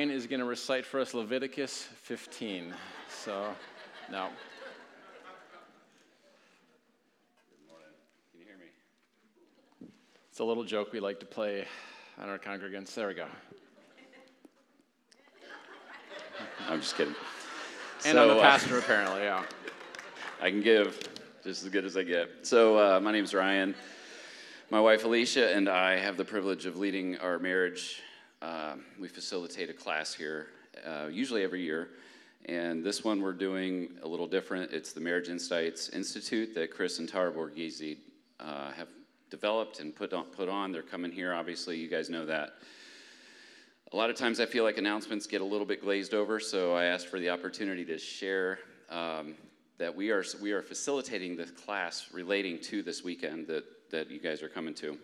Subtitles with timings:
[0.00, 2.72] Ryan is going to recite for us Leviticus 15.
[3.22, 3.54] So,
[4.10, 4.28] no.
[8.32, 9.88] Can you hear me?
[10.30, 11.66] It's a little joke we like to play
[12.18, 12.94] on our congregants.
[12.94, 13.26] There we go.
[16.66, 17.14] I'm just kidding.
[18.06, 19.44] And So, I'm the uh, pastor, apparently, yeah.
[20.40, 20.98] I can give
[21.44, 22.46] just as good as I get.
[22.46, 23.74] So, uh, my name's Ryan.
[24.70, 28.00] My wife Alicia and I have the privilege of leading our marriage.
[28.42, 30.46] Um, we facilitate a class here,
[30.86, 31.90] uh, usually every year.
[32.46, 34.72] And this one we're doing a little different.
[34.72, 37.98] It's the Marriage Insights Institute that Chris and Tara Borghese
[38.38, 38.88] uh, have
[39.28, 40.72] developed and put on, put on.
[40.72, 42.54] They're coming here, obviously, you guys know that.
[43.92, 46.74] A lot of times I feel like announcements get a little bit glazed over, so
[46.74, 49.34] I asked for the opportunity to share um,
[49.76, 54.18] that we are, we are facilitating the class relating to this weekend that, that you
[54.18, 54.96] guys are coming to.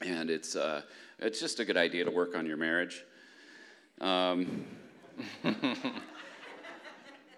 [0.00, 0.82] And it's, uh,
[1.24, 3.04] it's just a good idea to work on your marriage.
[4.00, 4.64] Um,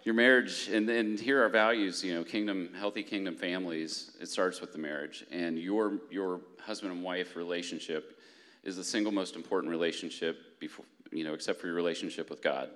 [0.04, 4.60] your marriage, and then here are values, you know, kingdom, healthy kingdom families, it starts
[4.60, 5.24] with the marriage.
[5.30, 8.18] And your, your husband and wife relationship
[8.62, 12.70] is the single most important relationship before, you know, except for your relationship with God.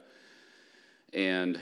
[1.14, 1.58] And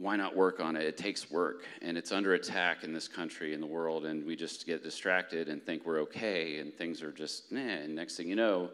[0.00, 0.82] why not work on it?
[0.82, 4.36] It takes work, and it's under attack in this country, in the world, and we
[4.36, 8.36] just get distracted and think we're okay, and things are just, and next thing you
[8.36, 8.70] know,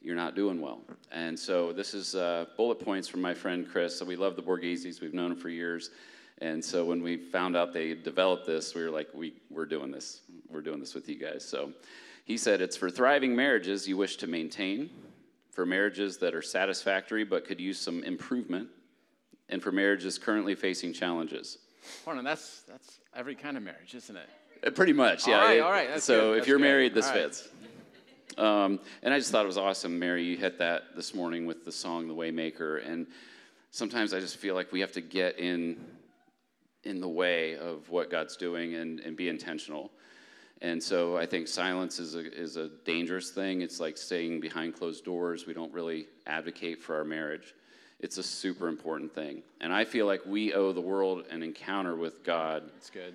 [0.00, 0.80] you're not doing well.
[1.12, 3.96] And so this is uh, bullet points from my friend Chris.
[3.98, 5.00] So we love the Borgheses.
[5.00, 5.90] We've known them for years.
[6.38, 9.92] And so when we found out they developed this, we were like, we, we're doing
[9.92, 10.22] this.
[10.50, 11.44] We're doing this with you guys.
[11.44, 11.72] So
[12.24, 14.90] he said, it's for thriving marriages you wish to maintain,
[15.52, 18.68] for marriages that are satisfactory but could use some improvement,
[19.52, 21.58] and for marriages currently facing challenges.
[22.04, 24.28] Hold on, that's, that's every kind of marriage, isn't it?
[24.66, 25.34] Uh, Pretty much, yeah.
[25.34, 25.88] All right, all right.
[25.88, 26.62] that's so good, if you're good.
[26.64, 27.22] married, this All right.
[27.22, 27.48] fits.
[28.38, 30.24] Um, and I just thought it was awesome, Mary.
[30.24, 33.06] You hit that this morning with the song "The Waymaker," and
[33.72, 35.76] sometimes I just feel like we have to get in
[36.84, 39.90] in the way of what God's doing and, and be intentional.
[40.62, 43.60] And so I think silence is a, is a dangerous thing.
[43.60, 45.46] It's like staying behind closed doors.
[45.46, 47.54] We don't really advocate for our marriage.
[48.02, 49.42] It's a super important thing.
[49.60, 53.14] And I feel like we owe the world an encounter with God That's good.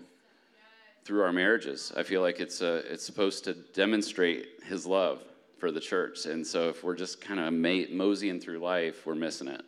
[1.04, 1.92] through our marriages.
[1.96, 5.22] I feel like it's a, it's supposed to demonstrate His love
[5.60, 9.16] for the church, and so if we're just kind of ma- moseying through life, we're
[9.16, 9.64] missing it.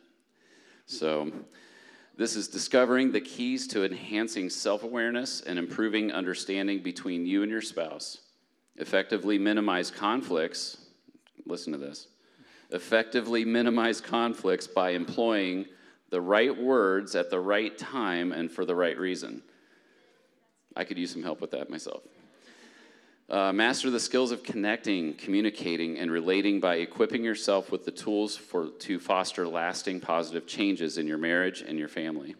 [0.85, 1.31] So,
[2.15, 7.61] this is discovering the keys to enhancing self-awareness and improving understanding between you and your
[7.61, 8.19] spouse.
[8.75, 10.77] Effectively minimize conflicts.
[11.45, 12.07] Listen to this.
[12.71, 15.65] Effectively minimize conflicts by employing
[16.09, 19.41] the right words at the right time and for the right reason.
[20.75, 22.03] I could use some help with that myself.
[23.29, 28.35] Uh, master the skills of connecting, communicating, and relating by equipping yourself with the tools
[28.35, 32.35] for, to foster lasting positive changes in your marriage and your family.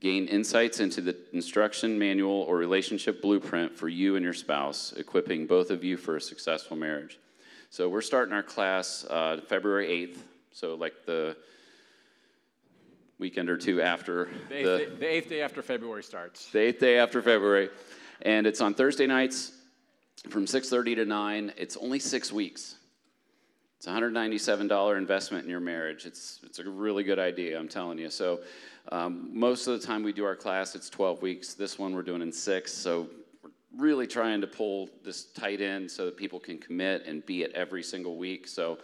[0.00, 5.46] Gain insights into the instruction manual or relationship blueprint for you and your spouse, equipping
[5.48, 7.18] both of you for a successful marriage.
[7.70, 10.18] So, we're starting our class uh, February 8th,
[10.52, 11.36] so like the
[13.18, 16.50] weekend or two after The eighth, day, the eighth day after February starts.
[16.50, 17.68] the eighth day after February,
[18.22, 19.52] and it's on Thursday nights
[20.30, 21.52] from 6:30 to 9.
[21.56, 22.76] It's only six weeks.
[23.76, 26.06] It's a $197 investment in your marriage.
[26.06, 28.08] It's it's a really good idea, I'm telling you.
[28.08, 28.40] So,
[28.90, 31.52] um, most of the time we do our class, it's 12 weeks.
[31.54, 32.72] This one we're doing in six.
[32.72, 33.08] So,
[33.76, 37.52] really trying to pull this tight in so that people can commit and be it
[37.54, 38.48] every single week.
[38.48, 38.78] So,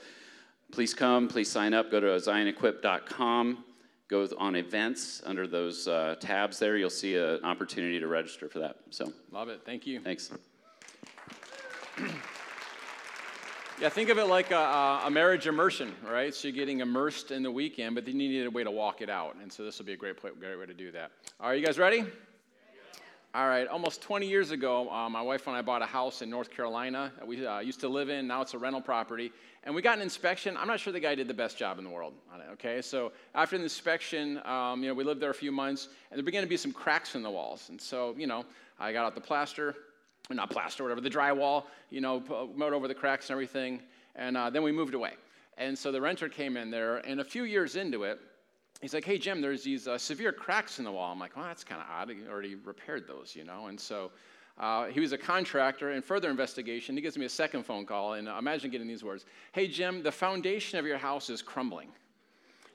[0.73, 1.29] please come.
[1.29, 1.91] Please sign up.
[1.91, 3.65] Go to zionequip.com.
[4.09, 6.77] Go on events under those uh, tabs there.
[6.77, 8.77] You'll see a- an opportunity to register for that.
[8.91, 9.63] So, Love it.
[9.65, 10.01] Thank you.
[10.01, 10.31] thanks.
[13.81, 16.33] Yeah, think of it like a, a marriage immersion, right?
[16.33, 19.01] So you're getting immersed in the weekend, but then you need a way to walk
[19.03, 19.35] it out.
[19.43, 21.11] And so this will be a great, great way to do that.
[21.41, 22.05] All right, you guys ready?
[23.35, 26.31] All right, almost 20 years ago, uh, my wife and I bought a house in
[26.31, 28.29] North Carolina that we uh, used to live in.
[28.29, 29.33] Now it's a rental property.
[29.65, 30.57] And we got an inspection.
[30.57, 32.81] I'm not sure the guy did the best job in the world on it, okay?
[32.81, 36.25] So after the inspection, um, you know, we lived there a few months, and there
[36.25, 37.71] began to be some cracks in the walls.
[37.71, 38.45] And so, you know,
[38.79, 39.75] I got out the plaster,
[40.31, 43.83] not plaster, whatever, the drywall, you know, pu- mowed over the cracks and everything.
[44.15, 45.15] And uh, then we moved away.
[45.59, 48.21] And so the renter came in there, and a few years into it,
[48.85, 51.11] he's like, hey, Jim, there's these uh, severe cracks in the wall.
[51.11, 52.11] I'm like, well, that's kind of odd.
[52.11, 53.69] He already repaired those, you know?
[53.69, 54.11] And so
[54.59, 55.93] uh, he was a contractor.
[55.93, 59.03] In further investigation, he gives me a second phone call, and uh, imagine getting these
[59.03, 61.89] words Hey, Jim, the foundation of your house is crumbling.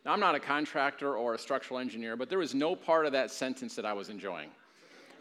[0.04, 3.12] Now, I'm not a contractor or a structural engineer, but there was no part of
[3.12, 4.50] that sentence that I was enjoying.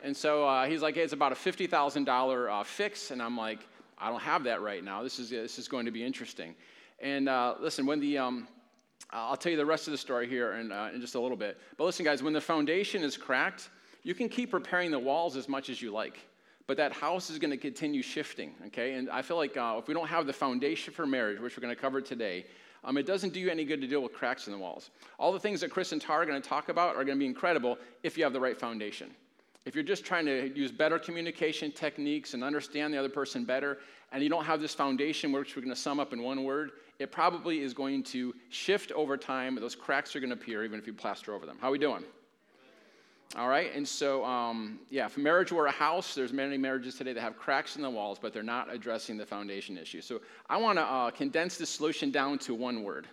[0.03, 3.11] And so uh, he's like, hey, it's about a $50,000 uh, fix.
[3.11, 3.59] And I'm like,
[3.99, 5.03] I don't have that right now.
[5.03, 6.55] This is, this is going to be interesting.
[7.01, 8.49] And uh, listen, when the, um,
[9.11, 11.37] I'll tell you the rest of the story here in, uh, in just a little
[11.37, 11.59] bit.
[11.77, 13.71] But listen, guys, when the foundation is cracked,
[14.03, 16.19] you can keep repairing the walls as much as you like,
[16.67, 18.95] but that house is going to continue shifting, okay?
[18.95, 21.63] And I feel like uh, if we don't have the foundation for marriage, which we're
[21.63, 22.47] going to cover today,
[22.85, 24.91] um, it doesn't do you any good to deal with cracks in the walls.
[25.19, 27.21] All the things that Chris and Tara are going to talk about are going to
[27.21, 29.11] be incredible if you have the right foundation.
[29.69, 33.77] If you're just trying to use better communication techniques and understand the other person better,
[34.13, 36.71] and you don't have this foundation, which we're going to sum up in one word,
[36.99, 39.57] it probably is going to shift over time.
[39.57, 41.59] Those cracks are going to appear even if you plaster over them.
[41.61, 42.03] How are we doing?
[43.37, 47.13] All right, and so, um, yeah, if marriage were a house, there's many marriages today
[47.13, 50.01] that have cracks in the walls, but they're not addressing the foundation issue.
[50.01, 53.07] So I want to uh, condense the solution down to one word.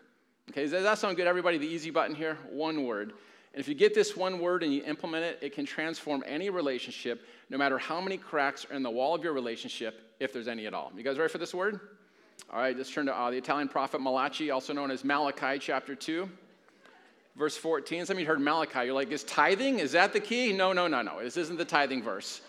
[0.52, 1.58] Okay, does that sound good, everybody?
[1.58, 2.38] The easy button here?
[2.50, 3.12] One word.
[3.56, 6.50] And if you get this one word and you implement it, it can transform any
[6.50, 10.50] relationship, no matter how many cracks are in the wall of your relationship, if there's
[10.50, 10.92] any at all.
[10.94, 11.80] You guys ready for this word?
[12.52, 15.96] All right, let's turn to uh, the Italian prophet Malachi, also known as Malachi chapter
[15.96, 16.30] 2
[17.38, 18.06] verse 14.
[18.06, 18.86] Some of you heard Malachi.
[18.86, 19.80] You're like, is tithing?
[19.80, 20.54] Is that the key?
[20.54, 21.22] No, no, no, no.
[21.22, 22.42] This isn't the tithing verse.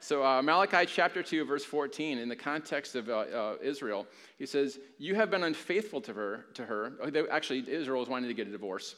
[0.00, 4.06] So, uh, Malachi chapter 2, verse 14, in the context of uh, uh, Israel,
[4.38, 6.46] he says, You have been unfaithful to her.
[6.54, 6.92] To her.
[7.02, 8.94] Oh, actually, Israel is wanting to get a divorce.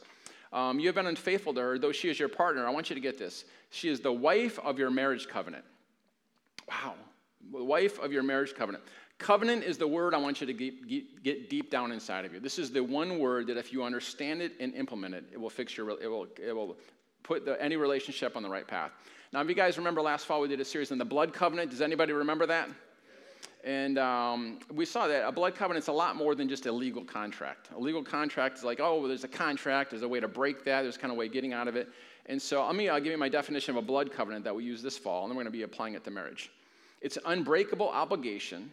[0.53, 2.67] Um, you have been unfaithful to her, though she is your partner.
[2.67, 3.45] I want you to get this.
[3.71, 5.65] She is the wife of your marriage covenant.
[6.69, 6.95] Wow.
[7.53, 8.85] The wife of your marriage covenant.
[9.19, 12.41] Covenant is the word I want you to get, get, deep down inside of you.
[12.41, 15.51] This is the one word that if you understand it and implement it, it will
[15.51, 16.77] fix your, it will, it will
[17.23, 18.93] put the, any relationship on the right path.
[19.33, 21.71] Now, if you guys remember last fall, we did a series on the blood covenant.
[21.71, 22.69] Does anybody remember that?
[23.63, 26.73] And um, we saw that a blood covenant is a lot more than just a
[26.73, 27.69] legal contract.
[27.77, 30.65] A legal contract is like, oh, well, there's a contract, there's a way to break
[30.65, 31.89] that, there's kind of a way of getting out of it.
[32.27, 34.65] And so let me I'll give you my definition of a blood covenant that we
[34.65, 36.51] use this fall, and then we're going to be applying it to marriage.
[37.03, 38.71] It's an unbreakable obligation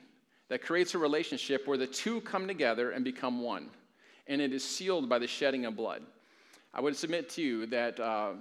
[0.50, 3.70] that creates a relationship where the two come together and become one.
[4.28, 6.04] And it is sealed by the shedding of blood.
[6.74, 8.34] I would submit to you that, uh,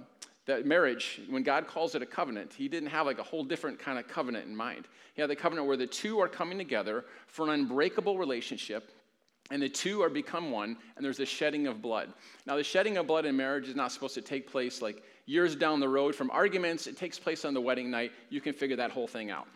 [0.47, 3.79] that marriage, when God calls it a covenant, He didn't have like a whole different
[3.79, 4.87] kind of covenant in mind.
[5.13, 8.91] He had the covenant where the two are coming together for an unbreakable relationship
[9.49, 12.11] and the two are become one, and there's the shedding of blood.
[12.45, 15.55] Now, the shedding of blood in marriage is not supposed to take place like years
[15.55, 16.87] down the road from arguments.
[16.87, 18.11] It takes place on the wedding night.
[18.29, 19.47] You can figure that whole thing out.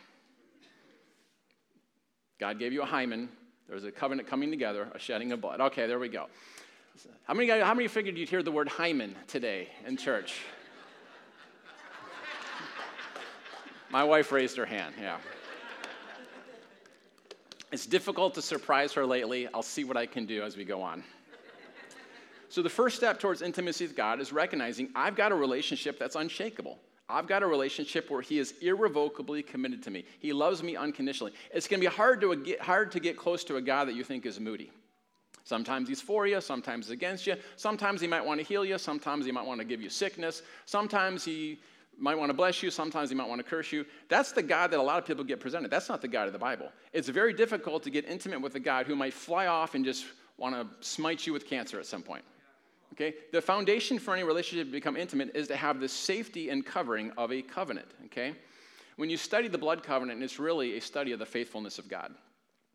[2.40, 3.30] God gave you a hymen.
[3.68, 5.60] There was a covenant coming together, a shedding of blood.
[5.60, 6.28] Okay, there we go.
[7.24, 10.42] How many, how many figured you'd hear the word hymen today in church?
[13.92, 15.18] My wife raised her hand, yeah.
[17.74, 19.48] It's difficult to surprise her lately.
[19.54, 21.04] I'll see what I can do as we go on.
[22.50, 26.16] So, the first step towards intimacy with God is recognizing I've got a relationship that's
[26.16, 26.80] unshakable.
[27.08, 30.06] I've got a relationship where he is irrevocably committed to me.
[30.20, 31.34] He loves me unconditionally.
[31.54, 33.96] It's going to be hard to get, hard to get close to a God that
[33.96, 34.72] you think is moody.
[35.44, 37.36] Sometimes he's for you, sometimes he's against you.
[37.58, 40.44] Sometimes he might want to heal you, sometimes he might want to give you sickness.
[40.66, 41.60] Sometimes he
[41.98, 43.86] might want to bless you, sometimes he might want to curse you.
[44.10, 45.70] That's the God that a lot of people get presented.
[45.70, 46.72] That's not the God of the Bible.
[46.94, 50.06] It's very difficult to get intimate with a God who might fly off and just
[50.38, 52.24] want to smite you with cancer at some point.
[52.94, 53.16] Okay?
[53.32, 57.12] The foundation for any relationship to become intimate is to have the safety and covering
[57.18, 57.88] of a covenant.
[58.06, 58.36] Okay?
[58.98, 62.14] When you study the blood covenant, it's really a study of the faithfulness of God.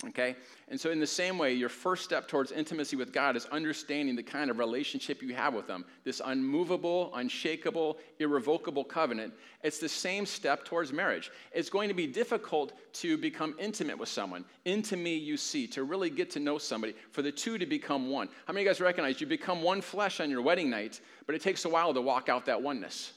[0.05, 0.37] Okay?
[0.69, 4.15] And so, in the same way, your first step towards intimacy with God is understanding
[4.15, 5.87] the kind of relationship you have with Him.
[6.05, 9.33] This unmovable, unshakable, irrevocable covenant.
[9.63, 11.31] It's the same step towards marriage.
[11.51, 14.45] It's going to be difficult to become intimate with someone.
[14.67, 18.11] Into me, you see, to really get to know somebody, for the two to become
[18.11, 18.29] one.
[18.47, 21.35] How many of you guys recognize you become one flesh on your wedding night, but
[21.35, 23.15] it takes a while to walk out that oneness?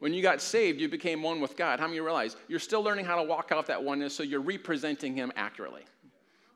[0.00, 1.80] When you got saved, you became one with God.
[1.80, 5.14] How many realize you're still learning how to walk out that oneness so you're representing
[5.14, 5.82] Him accurately?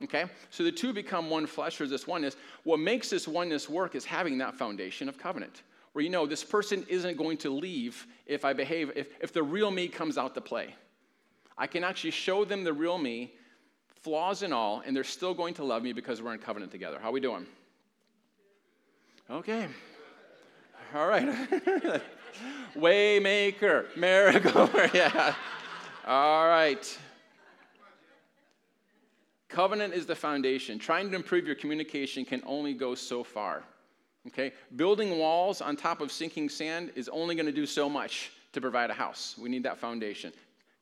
[0.04, 0.26] Okay?
[0.50, 2.36] So the two become one flesh, or this oneness.
[2.64, 5.62] What makes this oneness work is having that foundation of covenant,
[5.92, 9.42] where you know this person isn't going to leave if I behave, if, if the
[9.42, 10.74] real me comes out to play.
[11.56, 13.34] I can actually show them the real me,
[13.88, 16.98] flaws and all, and they're still going to love me because we're in covenant together.
[17.00, 17.46] How are we doing?
[19.28, 19.66] Okay.
[20.94, 21.28] All right.
[22.76, 24.70] Waymaker, miracle.
[24.94, 25.34] yeah.
[26.06, 26.98] All right.
[29.48, 30.78] Covenant is the foundation.
[30.78, 33.62] Trying to improve your communication can only go so far.
[34.26, 34.52] Okay?
[34.76, 38.60] Building walls on top of sinking sand is only going to do so much to
[38.60, 39.36] provide a house.
[39.38, 40.32] We need that foundation.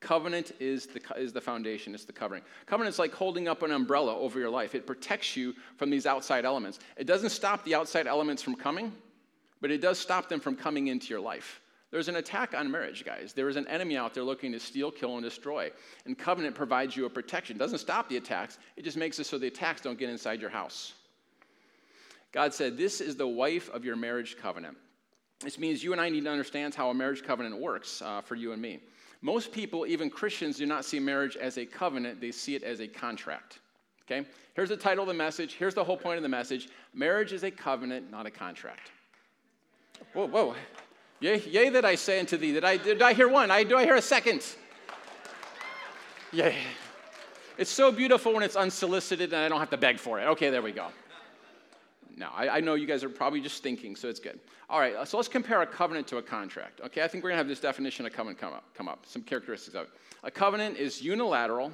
[0.01, 2.43] Covenant is the, is the foundation, it's the covering.
[2.67, 4.75] Covenant's like holding up an umbrella over your life.
[4.75, 6.81] It protects you from these outside elements.
[6.97, 8.93] It doesn't stop the outside elements from coming,
[9.61, 11.61] but it does stop them from coming into your life.
[11.91, 13.33] There's an attack on marriage, guys.
[13.33, 15.71] There is an enemy out there looking to steal, kill, and destroy.
[16.05, 17.57] And covenant provides you a protection.
[17.57, 20.41] It doesn't stop the attacks, it just makes it so the attacks don't get inside
[20.41, 20.95] your house.
[22.33, 24.77] God said, This is the wife of your marriage covenant.
[25.41, 28.35] This means you and I need to understand how a marriage covenant works uh, for
[28.35, 28.81] you and me.
[29.23, 32.81] Most people, even Christians, do not see marriage as a covenant, they see it as
[32.81, 33.61] a contract.
[34.05, 34.27] Okay?
[34.55, 35.55] Here's the title of the message.
[35.55, 38.93] Here's the whole point of the message Marriage is a covenant, not a contract.
[40.13, 40.55] Whoa, whoa.
[41.21, 42.53] Yea, yea that I say unto thee.
[42.53, 43.51] Did I, did I hear one?
[43.51, 44.45] I, do I hear a second?
[46.33, 46.57] Yay.
[47.57, 50.25] It's so beautiful when it's unsolicited and I don't have to beg for it.
[50.25, 50.89] Okay, there we go.
[52.19, 54.41] No, I, I, know you guys are probably just thinking, so it's good.
[54.71, 56.81] All right, so let's compare a covenant to a contract.
[56.83, 59.23] Okay, I think we're gonna have this definition of covenant come up, come up, some
[59.23, 59.91] characteristics of it.
[60.23, 61.73] A covenant is unilateral,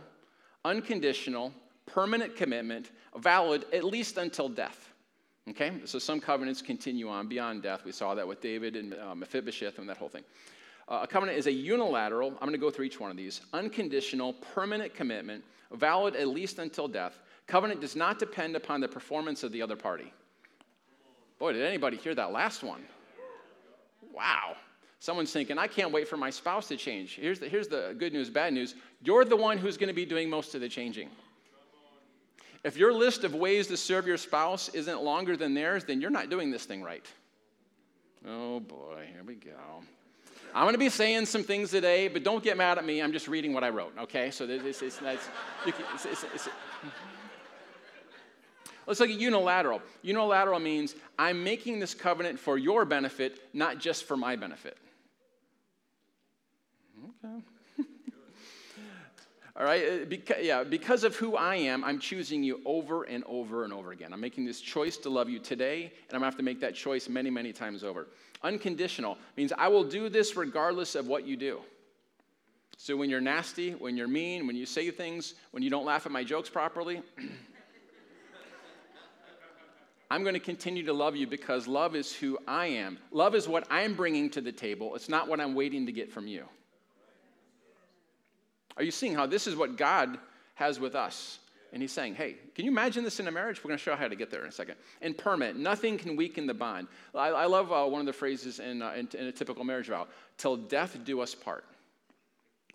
[0.64, 1.52] unconditional,
[1.86, 4.91] permanent commitment, valid at least until death.
[5.50, 7.84] Okay, so some covenants continue on beyond death.
[7.84, 10.22] We saw that with David and uh, Mephibosheth and that whole thing.
[10.88, 13.40] Uh, a covenant is a unilateral, I'm going to go through each one of these,
[13.52, 17.18] unconditional, permanent commitment, valid at least until death.
[17.46, 20.12] Covenant does not depend upon the performance of the other party.
[21.38, 22.82] Boy, did anybody hear that last one?
[24.14, 24.56] Wow.
[25.00, 27.16] Someone's thinking, I can't wait for my spouse to change.
[27.16, 28.76] Here's the, here's the good news, bad news.
[29.02, 31.08] You're the one who's going to be doing most of the changing.
[32.64, 36.10] If your list of ways to serve your spouse isn't longer than theirs, then you're
[36.10, 37.04] not doing this thing right.
[38.26, 39.50] Oh boy, here we go.
[40.54, 43.02] I'm going to be saying some things today, but don't get mad at me.
[43.02, 44.30] I'm just reading what I wrote, okay?
[44.30, 45.26] So this is, that's,
[45.66, 46.48] it's, it's, it's,
[48.86, 49.80] Let's look at unilateral.
[50.02, 54.76] Unilateral means I'm making this covenant for your benefit, not just for my benefit.
[57.24, 57.42] Okay.
[59.62, 63.22] All right, uh, because, yeah, because of who I am, I'm choosing you over and
[63.28, 64.12] over and over again.
[64.12, 66.74] I'm making this choice to love you today, and I'm gonna have to make that
[66.74, 68.08] choice many, many times over.
[68.42, 71.60] Unconditional means I will do this regardless of what you do.
[72.76, 76.06] So when you're nasty, when you're mean, when you say things, when you don't laugh
[76.06, 77.00] at my jokes properly,
[80.10, 82.98] I'm going to continue to love you because love is who I am.
[83.12, 84.96] Love is what I'm bringing to the table.
[84.96, 86.46] It's not what I'm waiting to get from you.
[88.82, 90.18] Are you seeing how this is what God
[90.56, 91.38] has with us?
[91.72, 93.62] And he's saying, hey, can you imagine this in a marriage?
[93.62, 94.74] We're going to show how to get there in a second.
[95.00, 96.88] And permanent, nothing can weaken the bond.
[97.14, 99.86] I, I love uh, one of the phrases in, uh, in, in, a typical marriage
[99.86, 101.64] vow till death do us part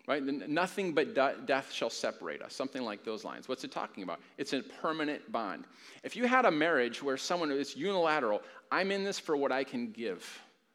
[0.06, 0.22] right?
[0.22, 3.46] Nothing but death shall separate us, something like those lines.
[3.46, 4.20] What's it talking about?
[4.38, 5.66] It's a permanent bond.
[6.02, 8.40] If you had a marriage where someone is unilateral,
[8.72, 10.26] I'm in this for what I can give.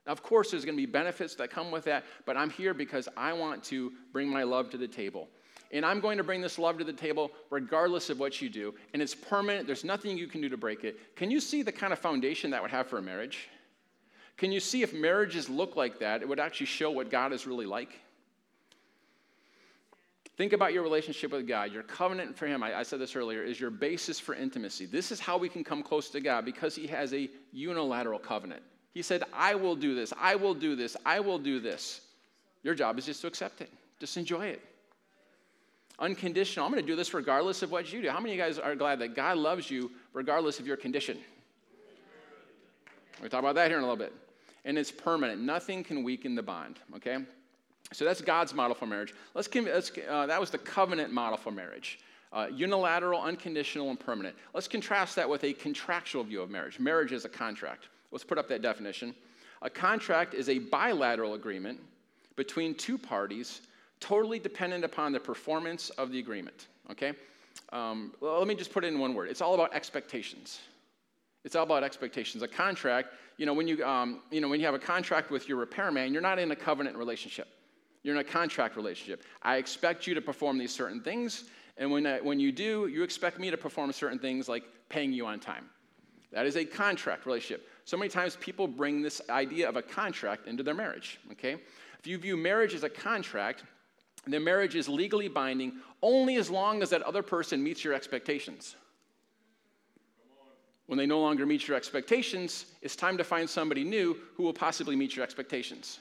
[0.05, 2.74] Now, of course, there's going to be benefits that come with that, but I'm here
[2.74, 5.29] because I want to bring my love to the table.
[5.72, 8.75] And I'm going to bring this love to the table regardless of what you do.
[8.93, 11.15] And it's permanent, there's nothing you can do to break it.
[11.15, 13.50] Can you see the kind of foundation that would have for a marriage?
[14.38, 17.48] Can you see if marriages look like that, it would actually show what God is
[17.48, 18.00] really like?
[20.36, 21.72] Think about your relationship with God.
[21.72, 24.88] Your covenant for Him, I, I, said this earlier, is your basis for intimacy.
[24.88, 28.63] This is how we can come close to God because He has a unilateral covenant.
[28.93, 32.01] He said, I will do this, I will do this, I will do this.
[32.63, 33.69] Your job is just to accept it,
[34.00, 34.62] just enjoy it.
[36.00, 36.65] Unconditional.
[36.65, 38.09] I'm going to do this regardless of what you do.
[38.09, 41.19] How many of you guys are glad that God loves you regardless of your condition?
[43.21, 44.12] We'll talk about that here in a little bit.
[44.65, 45.41] And it's permanent.
[45.41, 47.19] Nothing can weaken the bond, okay?
[47.91, 49.13] So that's God's model for marriage.
[49.35, 52.00] Let's, let's uh, that was the covenant model for marriage.
[52.31, 54.35] Uh, unilateral, unconditional, and permanent.
[54.55, 56.79] Let's contrast that with a contractual view of marriage.
[56.79, 57.89] Marriage is a contract.
[58.13, 59.15] Let's put up that definition.
[59.63, 61.79] A contract is a bilateral agreement
[62.36, 63.62] between two parties,
[64.00, 66.67] totally dependent upon the performance of the agreement.
[66.91, 67.13] Okay?
[67.72, 69.29] Um, well, let me just put it in one word.
[69.29, 70.60] It's all about expectations.
[71.43, 72.43] It's all about expectations.
[72.43, 75.50] A contract, you know, when you, um, you know, when you have a contract with
[75.50, 77.48] your repairman, you're not in a covenant relationship.
[78.03, 79.24] You're in a contract relationship.
[79.41, 81.46] I expect you to perform these certain things,
[81.77, 85.13] and when, I, when you do, you expect me to perform certain things like paying
[85.13, 85.65] you on time.
[86.34, 87.70] That is a contract relationship.
[87.86, 91.58] So many times people bring this idea of a contract into their marriage, okay?
[92.00, 93.63] If you view marriage as a contract,
[94.25, 98.75] then marriage is legally binding only as long as that other person meets your expectations.
[100.88, 104.54] When they no longer meet your expectations, it's time to find somebody new who will
[104.54, 106.00] possibly meet your expectations.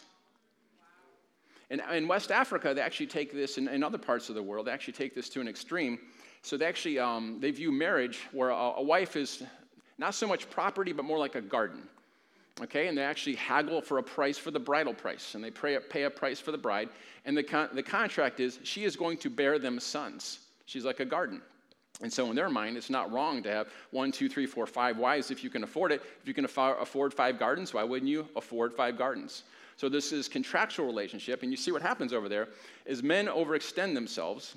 [1.70, 4.66] In, in West Africa, they actually take this, in, in other parts of the world,
[4.66, 5.98] they actually take this to an extreme.
[6.42, 9.42] So they actually, um, they view marriage where a, a wife is
[9.98, 11.82] not so much property, but more like a garden.
[12.60, 16.04] Okay, and they actually haggle for a price for the bridal price, and they pay
[16.04, 16.90] a, price for the bride.
[17.24, 20.40] And the, con- the contract is she is going to bear them sons.
[20.66, 21.40] She's like a garden.
[22.02, 24.98] And so, in their mind, it's not wrong to have one, two, three, four, five
[24.98, 26.02] wives if you can afford it.
[26.20, 29.44] If you can afford five gardens, why wouldn't you afford five gardens?
[29.76, 32.48] So this is contractual relationship, and you see what happens over there
[32.86, 34.56] is men overextend themselves,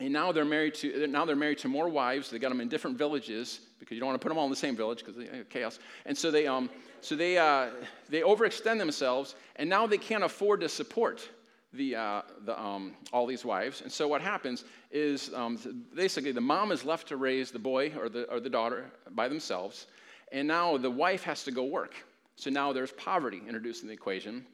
[0.00, 2.30] and now they're married to now they're married to more wives.
[2.30, 4.50] They got them in different villages because you don't want to put them all in
[4.50, 5.16] the same village because
[5.50, 5.78] chaos.
[6.06, 7.70] And so they um, so they uh,
[8.08, 11.28] they overextend themselves, and now they can't afford to support
[11.72, 13.82] the, uh, the um, all these wives.
[13.82, 15.58] And so what happens is um,
[15.94, 19.28] basically the mom is left to raise the boy or the or the daughter by
[19.28, 19.86] themselves,
[20.32, 21.94] and now the wife has to go work.
[22.36, 24.46] So now there's poverty introduced in the equation.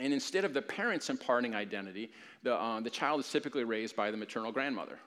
[0.00, 2.10] And instead of the parents imparting identity,
[2.42, 4.98] the, uh, the child is typically raised by the maternal grandmother.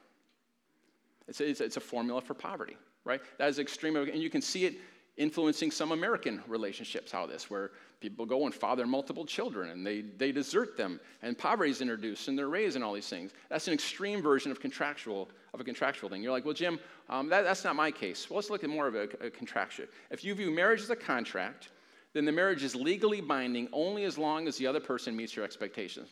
[1.28, 3.22] It's a, it's, a, formula for poverty, right?
[3.38, 4.76] That is extreme, and you can see it
[5.18, 7.72] influencing some American relationships, how this, where
[8.02, 12.28] people go and father multiple children and they, they desert them, and poverty is introduced
[12.28, 13.32] and they're raised and all these things.
[13.50, 16.24] That's an extreme version of contractual of a contractual thing.
[16.24, 16.80] You're like, well, Jim,
[17.10, 18.30] um, that, that's not my case.
[18.30, 19.88] Well, let's look at more of a, a contraction.
[20.10, 21.70] If you view marriage as a contract,
[22.14, 25.46] then the marriage is legally binding only as long as the other person meets your
[25.46, 26.10] expectations.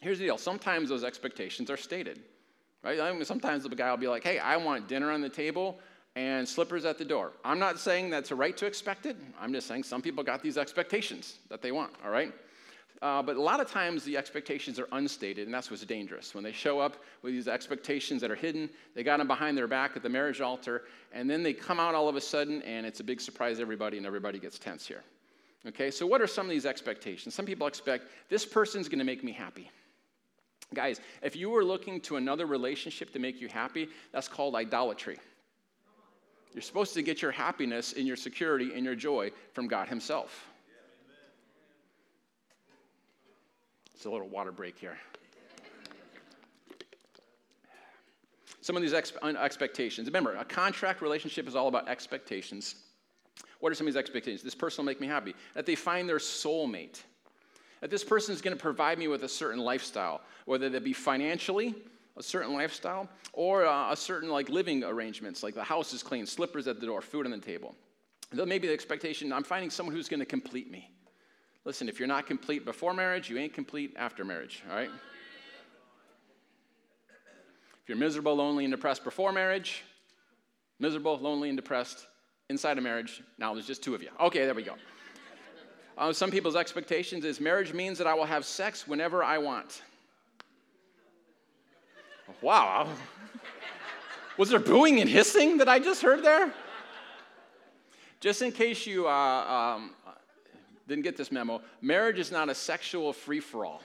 [0.00, 2.20] Here's the deal sometimes those expectations are stated,
[2.82, 3.00] right?
[3.00, 5.78] I mean, sometimes the guy will be like, hey, I want dinner on the table
[6.14, 7.32] and slippers at the door.
[7.44, 9.16] I'm not saying that's a right to expect it.
[9.40, 12.32] I'm just saying some people got these expectations that they want, all right?
[13.00, 16.34] Uh, but a lot of times the expectations are unstated, and that's what's dangerous.
[16.34, 19.66] When they show up with these expectations that are hidden, they got them behind their
[19.66, 22.86] back at the marriage altar, and then they come out all of a sudden, and
[22.86, 25.02] it's a big surprise to everybody, and everybody gets tense here.
[25.68, 27.34] Okay, so what are some of these expectations?
[27.34, 29.70] Some people expect this person's gonna make me happy.
[30.74, 35.18] Guys, if you were looking to another relationship to make you happy, that's called idolatry.
[36.52, 40.48] You're supposed to get your happiness and your security and your joy from God Himself.
[43.94, 44.98] It's a little water break here.
[48.60, 50.06] Some of these ex- expectations.
[50.08, 52.76] Remember, a contract relationship is all about expectations.
[53.62, 54.42] What are some of these expectations?
[54.42, 55.36] This person will make me happy.
[55.54, 57.00] That they find their soulmate.
[57.80, 60.92] That this person is going to provide me with a certain lifestyle, whether that be
[60.92, 61.72] financially,
[62.16, 66.26] a certain lifestyle, or uh, a certain like living arrangements, like the house is clean,
[66.26, 67.76] slippers at the door, food on the table.
[68.32, 70.90] Maybe the expectation, I'm finding someone who's going to complete me.
[71.64, 74.90] Listen, if you're not complete before marriage, you ain't complete after marriage, all right?
[77.80, 79.84] If you're miserable, lonely, and depressed before marriage,
[80.80, 82.08] miserable, lonely, and depressed
[82.48, 83.22] inside a marriage.
[83.38, 84.10] Now there's just two of you.
[84.20, 84.74] Okay, there we go.
[85.96, 89.82] Uh, some people's expectations is marriage means that I will have sex whenever I want.
[92.40, 92.88] Wow.
[94.38, 96.52] Was there booing and hissing that I just heard there?
[98.20, 99.94] Just in case you uh, um,
[100.88, 103.82] didn't get this memo, marriage is not a sexual free for all.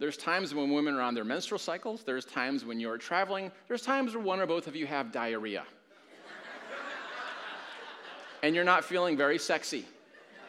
[0.00, 3.82] There's times when women are on their menstrual cycles, there's times when you're traveling, there's
[3.82, 5.64] times where one or both of you have diarrhea
[8.44, 9.86] and you're not feeling very sexy.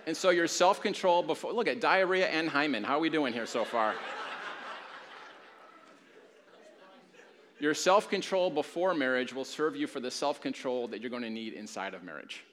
[0.05, 2.83] And so your self control before, look at diarrhea and hymen.
[2.83, 3.95] How are we doing here so far?
[7.57, 11.23] your self control before marriage will serve you for the self control that you're going
[11.23, 12.43] to need inside of marriage.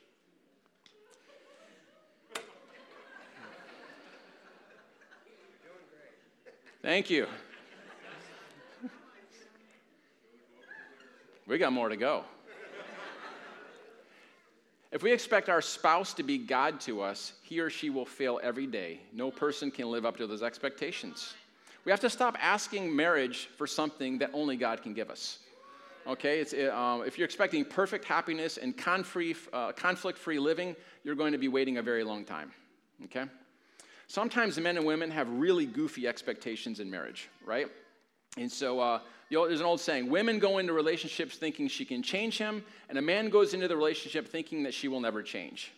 [6.82, 7.26] Thank you.
[11.48, 12.24] We got more to go.
[14.92, 18.38] If we expect our spouse to be God to us, he or she will fail
[18.42, 19.00] every day.
[19.14, 21.32] No person can live up to those expectations.
[21.86, 25.38] We have to stop asking marriage for something that only God can give us.
[26.06, 31.38] Okay, um, if you're expecting perfect happiness and uh, conflict free living, you're going to
[31.38, 32.52] be waiting a very long time.
[33.04, 33.24] Okay?
[34.08, 37.68] Sometimes men and women have really goofy expectations in marriage, right?
[38.36, 42.38] And so uh, there's an old saying women go into relationships thinking she can change
[42.38, 45.72] him, and a man goes into the relationship thinking that she will never change.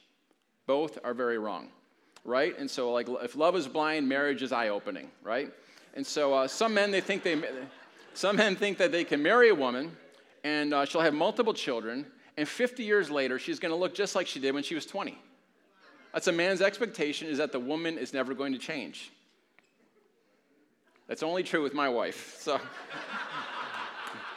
[0.67, 1.69] Both are very wrong,
[2.25, 2.59] right?
[2.59, 5.53] And so, like, if love is blind, marriage is eye opening, right?
[5.95, 7.41] And so, uh, some men, they think they,
[8.15, 9.97] some men think that they can marry a woman
[10.45, 14.15] and uh, she'll have multiple children, and 50 years later, she's going to look just
[14.15, 15.19] like she did when she was 20.
[16.13, 19.11] That's a man's expectation is that the woman is never going to change.
[21.07, 22.37] That's only true with my wife.
[22.39, 22.61] So.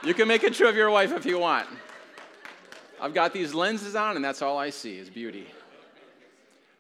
[0.03, 1.67] You can make it true of your wife if you want.
[3.01, 5.47] I've got these lenses on, and that's all I see is beauty.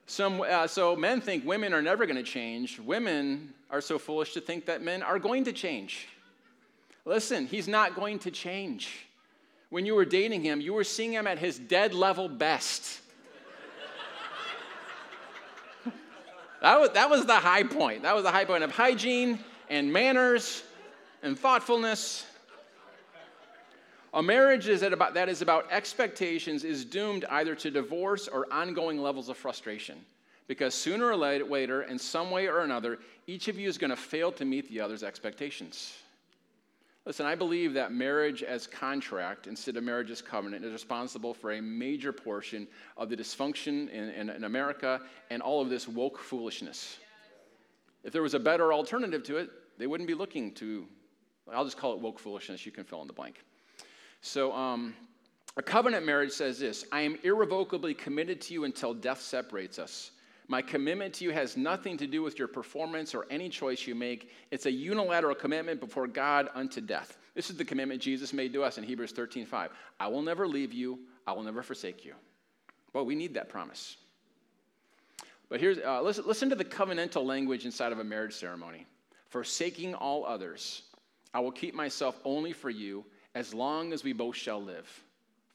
[0.05, 2.79] Some, uh, so men think women are never going to change.
[2.79, 6.07] Women are so foolish to think that men are going to change.
[7.05, 9.07] Listen, he's not going to change.
[9.69, 13.01] When you were dating him, you were seeing him at his dead level best.
[16.61, 18.03] that, was, that was the high point.
[18.03, 20.63] That was the high point of hygiene and manners
[21.23, 22.25] and thoughtfulness.
[24.13, 28.99] A marriage is about, that is about expectations is doomed either to divorce or ongoing
[28.99, 29.97] levels of frustration.
[30.47, 33.97] Because sooner or later, in some way or another, each of you is going to
[33.97, 35.93] fail to meet the other's expectations.
[37.05, 41.53] Listen, I believe that marriage as contract instead of marriage as covenant is responsible for
[41.53, 44.99] a major portion of the dysfunction in, in, in, America
[45.29, 46.97] and all of this woke foolishness.
[48.07, 50.87] If there was a better alternative to it, they wouldn't be looking to,
[51.53, 52.65] I'll just call it woke foolishness.
[52.65, 53.43] You can fill in the blank.
[54.21, 54.95] So, um,
[55.57, 60.11] a covenant marriage says this I am irrevocably committed to you until death separates us.
[60.47, 63.93] My commitment to you has nothing to do with your performance or any choice you
[63.93, 64.31] make.
[64.51, 67.17] It's a unilateral commitment before God unto death.
[67.35, 69.71] This is the commitment Jesus made to us in Hebrews 13 5.
[69.99, 72.13] I will never leave you, I will never forsake you.
[72.93, 73.97] Well, we need that promise.
[75.49, 78.85] But here's, uh, listen, listen to the covenantal language inside of a marriage ceremony.
[79.29, 80.83] Forsaking all others,
[81.33, 83.05] I will keep myself only for you
[83.35, 84.87] as long as we both shall live,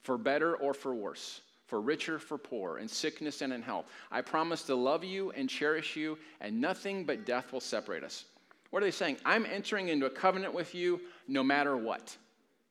[0.03, 1.41] for better or for worse
[1.73, 3.87] for richer, for poor, in sickness and in health.
[4.11, 8.27] I promise to love you and cherish you, and nothing but death will separate us.
[8.69, 9.17] What are they saying?
[9.25, 12.15] I'm entering into a covenant with you no matter what.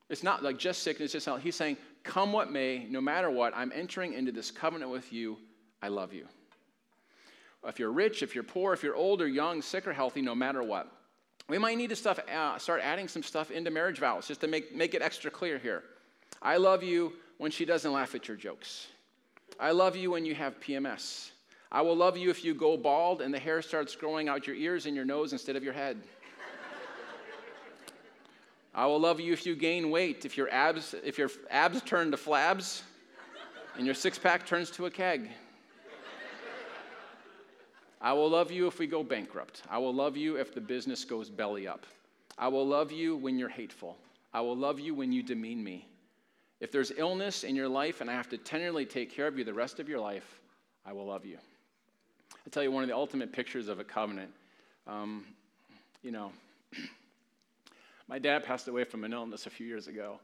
[0.08, 1.42] It's not like just sickness, just health.
[1.42, 5.36] He's saying, come what may, no matter what, I'm entering into this covenant with you.
[5.82, 6.28] I love you.
[7.64, 10.34] If you're rich, if you're poor, if you're old or young, sick or healthy, no
[10.34, 10.88] matter what.
[11.48, 14.48] We might need to stuff, uh, start adding some stuff into marriage vows just to
[14.48, 15.84] make, make it extra clear here.
[16.40, 18.88] I love you when she doesn't laugh at your jokes.
[19.60, 21.30] I love you when you have PMS.
[21.70, 24.56] I will love you if you go bald and the hair starts growing out your
[24.56, 26.00] ears and your nose instead of your head.
[28.74, 32.10] I will love you if you gain weight, if your abs, if your abs turn
[32.10, 32.82] to flabs
[33.76, 35.28] and your six pack turns to a keg.
[38.02, 39.62] I will love you if we go bankrupt.
[39.70, 41.86] I will love you if the business goes belly up.
[42.36, 43.96] I will love you when you're hateful.
[44.34, 45.86] I will love you when you demean me.
[46.58, 49.44] If there's illness in your life and I have to tenderly take care of you
[49.44, 50.40] the rest of your life,
[50.84, 51.38] I will love you.
[52.44, 54.32] I tell you, one of the ultimate pictures of a covenant,
[54.88, 55.24] um,
[56.02, 56.32] you know,
[58.08, 60.18] my dad passed away from an illness a few years ago,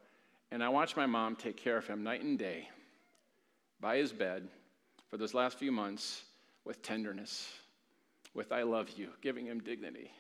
[0.51, 2.69] and I watched my mom take care of him night and day
[3.81, 4.49] by his bed
[5.09, 6.23] for those last few months
[6.65, 7.49] with tenderness,
[8.35, 10.11] with I love you, giving him dignity.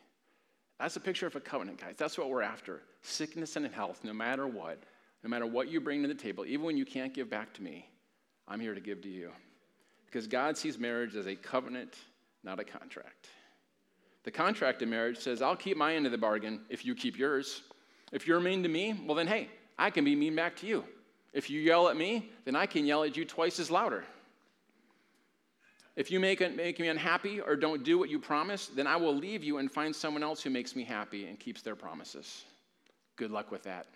[0.79, 1.94] That's a picture of a covenant, guys.
[1.97, 4.83] That's what we're after sickness and health, no matter what.
[5.25, 7.62] No matter what you bring to the table, even when you can't give back to
[7.62, 7.88] me,
[8.47, 9.33] I'm here to give to you.
[10.07, 11.97] Because God sees marriage as a covenant,
[12.44, 13.29] not a contract.
[14.23, 17.18] The contract in marriage says, I'll keep my end of the bargain if you keep
[17.18, 17.62] yours.
[18.12, 20.85] If you're mean to me, well, then hey, I can be mean back to you.
[21.33, 24.05] If you yell at me, then I can yell at you twice as louder.
[25.98, 29.16] If you make, make me unhappy or don't do what you promised, then I will
[29.16, 32.44] leave you and find someone else who makes me happy and keeps their promises.
[33.16, 33.88] Good luck with that.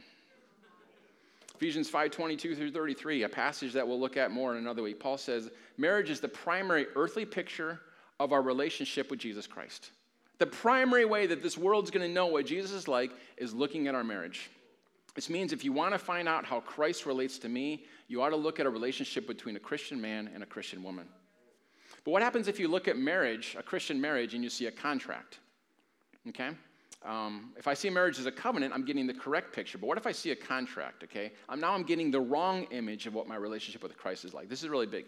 [1.55, 4.99] Ephesians 5:22 through 33, a passage that we'll look at more in another week.
[4.99, 7.81] Paul says, Marriage is the primary earthly picture
[8.19, 9.93] of our relationship with Jesus Christ.
[10.39, 13.87] The primary way that this world's going to know what Jesus is like is looking
[13.87, 14.51] at our marriage.
[15.15, 18.31] This means if you want to find out how Christ relates to me, you ought
[18.31, 21.07] to look at a relationship between a Christian man and a Christian woman.
[22.05, 24.71] But what happens if you look at marriage, a Christian marriage, and you see a
[24.71, 25.39] contract?
[26.29, 26.51] Okay?
[27.05, 29.79] Um, if I see marriage as a covenant, I'm getting the correct picture.
[29.79, 31.33] But what if I see a contract, okay?
[31.49, 34.49] I'm, now I'm getting the wrong image of what my relationship with Christ is like.
[34.49, 35.07] This is really big.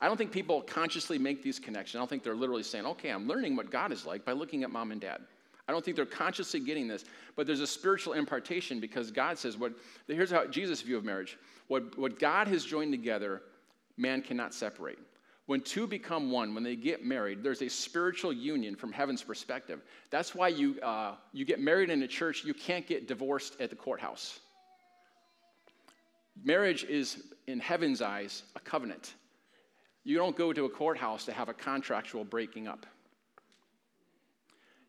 [0.00, 1.96] I don't think people consciously make these connections.
[1.96, 4.62] I don't think they're literally saying, okay, I'm learning what God is like by looking
[4.64, 5.20] at mom and dad.
[5.68, 7.04] I don't think they're consciously getting this,
[7.36, 9.72] but there's a spiritual impartation because God says, what,
[10.06, 13.42] here's how Jesus' view of marriage what, what God has joined together,
[13.96, 14.98] man cannot separate.
[15.46, 19.82] When two become one, when they get married, there's a spiritual union from heaven's perspective.
[20.10, 23.68] That's why you, uh, you get married in a church, you can't get divorced at
[23.68, 24.40] the courthouse.
[26.42, 29.14] Marriage is, in heaven's eyes, a covenant.
[30.02, 32.86] You don't go to a courthouse to have a contractual breaking up.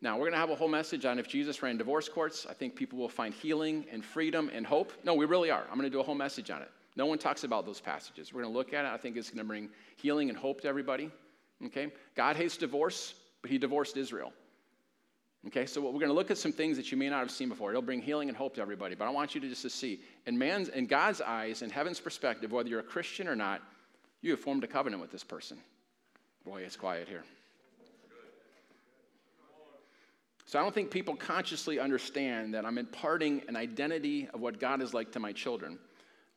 [0.01, 2.45] Now, we're going to have a whole message on if Jesus ran divorce courts.
[2.49, 4.93] I think people will find healing and freedom and hope.
[5.03, 5.63] No, we really are.
[5.63, 6.71] I'm going to do a whole message on it.
[6.95, 8.34] No one talks about those passages.
[8.34, 8.88] We're going to look at it.
[8.88, 11.12] I think it's going to bring healing and hope to everybody.
[11.65, 11.91] Okay?
[12.15, 14.31] God hates divorce, but he divorced Israel.
[15.47, 17.49] Okay, so we're going to look at some things that you may not have seen
[17.49, 17.69] before.
[17.69, 18.95] It'll bring healing and hope to everybody.
[18.95, 21.99] But I want you to just to see, in man's, in God's eyes, in heaven's
[21.99, 23.62] perspective, whether you're a Christian or not,
[24.21, 25.58] you have formed a covenant with this person.
[26.45, 27.23] Boy, it's quiet here.
[30.47, 34.81] So I don't think people consciously understand that I'm imparting an identity of what God
[34.81, 35.77] is like to my children.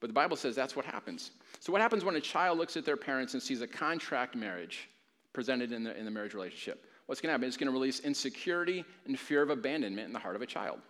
[0.01, 1.33] But the Bible says that's what happens.
[1.61, 4.89] So, what happens when a child looks at their parents and sees a contract marriage
[5.33, 6.87] presented in the, in the marriage relationship?
[7.07, 7.49] What's going to happen?
[7.49, 10.81] It's going to release insecurity and fear of abandonment in the heart of a child.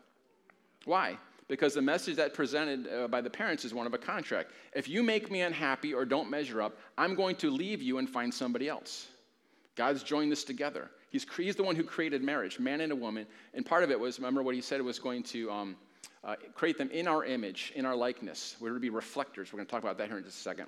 [0.84, 1.16] Why?
[1.46, 4.50] Because the message that presented uh, by the parents is one of a contract.
[4.74, 8.08] If you make me unhappy or don't measure up, I'm going to leave you and
[8.08, 9.06] find somebody else.
[9.76, 10.90] God's joined this together.
[11.10, 13.26] He's, he's the one who created marriage, man and a woman.
[13.54, 15.76] And part of it was, remember what he said was going to um,
[16.24, 18.56] uh, create them in our image, in our likeness.
[18.60, 19.52] We're to be reflectors.
[19.52, 20.66] We're going to talk about that here in just a second.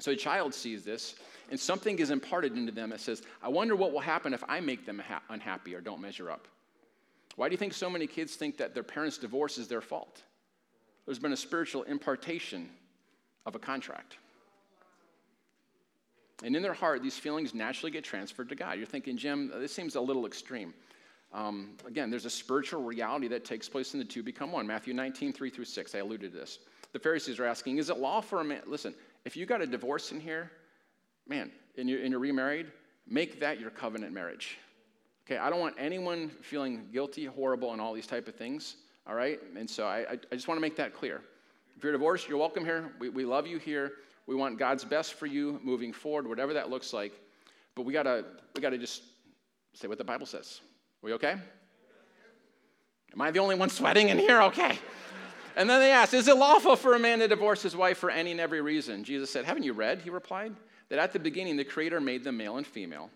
[0.00, 1.14] So a child sees this,
[1.50, 4.60] and something is imparted into them that says, I wonder what will happen if I
[4.60, 6.48] make them ha- unhappy or don't measure up.
[7.36, 10.22] Why do you think so many kids think that their parents' divorce is their fault?
[11.06, 12.68] There's been a spiritual impartation
[13.46, 14.16] of a contract.
[16.42, 18.78] And in their heart, these feelings naturally get transferred to God.
[18.78, 20.74] You're thinking, Jim, this seems a little extreme.
[21.34, 24.66] Um, again, there's a spiritual reality that takes place in the two become one.
[24.66, 25.94] Matthew 19, 3 through 6.
[25.94, 26.60] I alluded to this.
[26.92, 28.62] The Pharisees are asking, Is it law for a man?
[28.66, 28.94] Listen,
[29.24, 30.52] if you got a divorce in here,
[31.26, 32.70] man, and you're, and you're remarried,
[33.08, 34.58] make that your covenant marriage.
[35.26, 38.76] Okay, I don't want anyone feeling guilty, horrible, and all these type of things.
[39.06, 41.20] All right, and so I, I just want to make that clear.
[41.76, 42.92] If you're divorced, you're welcome here.
[43.00, 43.92] We, we love you here.
[44.26, 47.12] We want God's best for you moving forward, whatever that looks like.
[47.74, 49.02] But we gotta we gotta just
[49.72, 50.60] say what the Bible says.
[51.04, 51.36] We okay?
[53.12, 54.40] Am I the only one sweating in here?
[54.42, 54.78] Okay.
[55.54, 58.10] And then they asked, Is it lawful for a man to divorce his wife for
[58.10, 59.04] any and every reason?
[59.04, 60.00] Jesus said, Haven't you read?
[60.00, 60.56] He replied,
[60.88, 63.10] that at the beginning the Creator made them male and female.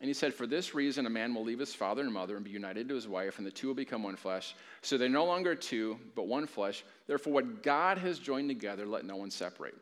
[0.00, 2.44] And he said, For this reason, a man will leave his father and mother and
[2.44, 4.56] be united to his wife, and the two will become one flesh.
[4.80, 6.82] So they're no longer two, but one flesh.
[7.06, 9.74] Therefore, what God has joined together, let no one separate.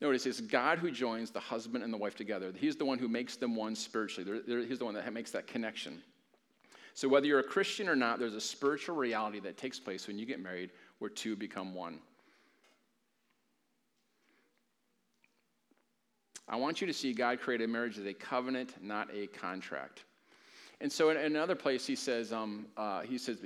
[0.00, 2.52] Notice it's God who joins the husband and the wife together.
[2.56, 4.40] He's the one who makes them one spiritually.
[4.68, 6.00] He's the one that makes that connection.
[6.98, 10.18] So, whether you're a Christian or not, there's a spiritual reality that takes place when
[10.18, 12.00] you get married where two become one.
[16.48, 20.02] I want you to see God created marriage as a covenant, not a contract.
[20.80, 23.38] And so in, another place, he says, um, uh, he says,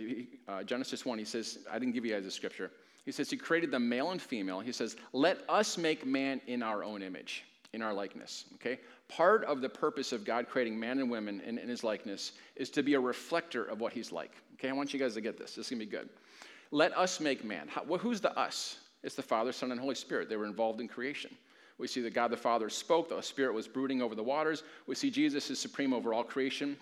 [0.49, 2.71] uh, Genesis 1, he says, I didn't give you guys a scripture.
[3.05, 4.61] He says, He created the male and female.
[4.61, 8.47] He says, Let us make man in our own image, in our likeness.
[8.55, 8.81] Okay?
[9.09, 12.71] Part of the purpose of God creating man and women in, in his likeness is
[12.71, 14.33] to be a reflector of what he's like.
[14.55, 14.69] Okay?
[14.69, 15.55] I want you guys to get this.
[15.55, 16.09] This is going to be good.
[16.71, 17.69] Let us make man.
[17.69, 18.79] How, well, who's the us?
[19.03, 20.29] It's the Father, Son, and Holy Spirit.
[20.29, 21.35] They were involved in creation.
[21.79, 24.63] We see that God the Father spoke, the Spirit was brooding over the waters.
[24.87, 26.77] We see Jesus is supreme over all creation.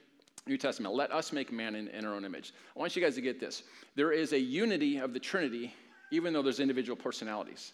[0.46, 2.52] New Testament, let us make man in, in, our own image.
[2.74, 3.62] I want you guys to get this.
[3.94, 5.74] There is a unity of the Trinity,
[6.10, 7.72] even though there's individual personalities.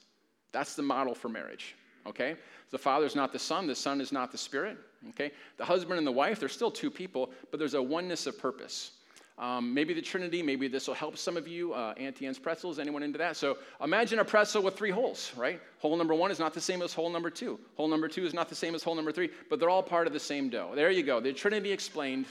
[0.53, 1.75] That's the model for marriage,
[2.07, 2.37] okay?
[2.71, 4.79] The Father is not the Son, the Son is not the Spirit,
[5.11, 5.33] okay?
[5.57, 8.93] The husband and the wife, they're still two people, but there's a oneness of purpose.
[9.39, 11.75] Um, maybe the Trinity, maybe this will help some of you.
[11.75, 13.37] Uh, Auntie Anne's pretzels, anyone into that?
[13.37, 15.61] So imagine a pretzel with three holes, right?
[15.79, 17.61] Hole number one is not the same as hole number two.
[17.77, 20.07] Hole number two is not the same as hole number three, but they're all part
[20.07, 20.73] of the same dough.
[20.75, 21.21] There you go.
[21.21, 22.25] The Trinity explained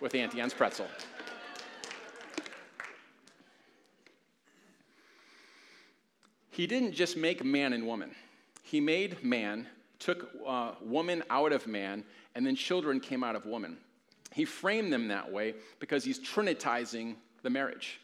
[0.00, 0.86] with Auntie Anne's pretzel.
[6.50, 8.14] He didn't just make man and woman,
[8.74, 9.68] he made man,
[10.00, 12.02] took uh, woman out of man,
[12.34, 13.76] and then children came out of woman.
[14.32, 18.00] He framed them that way because he's trinitizing the marriage.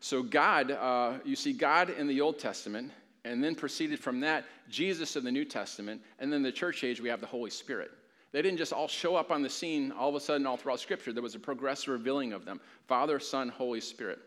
[0.00, 2.90] So, God, uh, you see God in the Old Testament,
[3.26, 7.02] and then proceeded from that, Jesus in the New Testament, and then the church age,
[7.02, 7.90] we have the Holy Spirit.
[8.32, 10.80] They didn't just all show up on the scene all of a sudden all throughout
[10.80, 11.12] Scripture.
[11.12, 14.20] There was a progressive revealing of them Father, Son, Holy Spirit.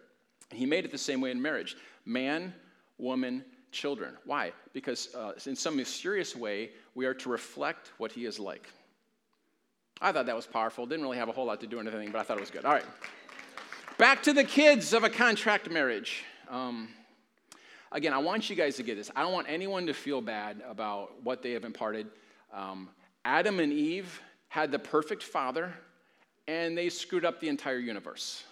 [0.52, 2.54] He made it the same way in marriage man,
[3.00, 4.18] woman, children.
[4.26, 4.52] Why?
[4.74, 8.68] Because uh, in some mysterious way, we are to reflect what He is like.
[10.02, 10.86] I thought that was powerful.
[10.86, 12.50] Didn't really have a whole lot to do with anything, but I thought it was
[12.50, 12.66] good.
[12.66, 12.86] All right.
[13.98, 16.24] Back to the kids of a contract marriage.
[16.50, 16.90] Um,
[17.92, 19.12] again, I want you guys to get this.
[19.16, 22.08] I don't want anyone to feel bad about what they have imparted.
[22.52, 22.90] Um,
[23.26, 25.74] Adam and Eve had the perfect father,
[26.48, 28.44] and they screwed up the entire universe.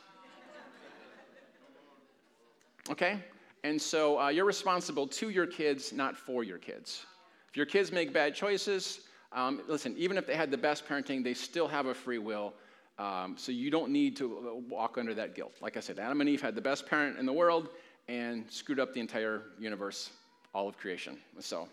[2.90, 3.20] Okay?
[3.64, 7.06] And so uh, you're responsible to your kids, not for your kids.
[7.50, 11.24] If your kids make bad choices, um, listen, even if they had the best parenting,
[11.24, 12.54] they still have a free will.
[12.98, 15.56] Um, so you don't need to uh, walk under that guilt.
[15.62, 17.70] Like I said, Adam and Eve had the best parent in the world
[18.08, 20.12] and screwed up the entire universe,
[20.54, 21.18] all of creation.
[21.40, 21.68] So,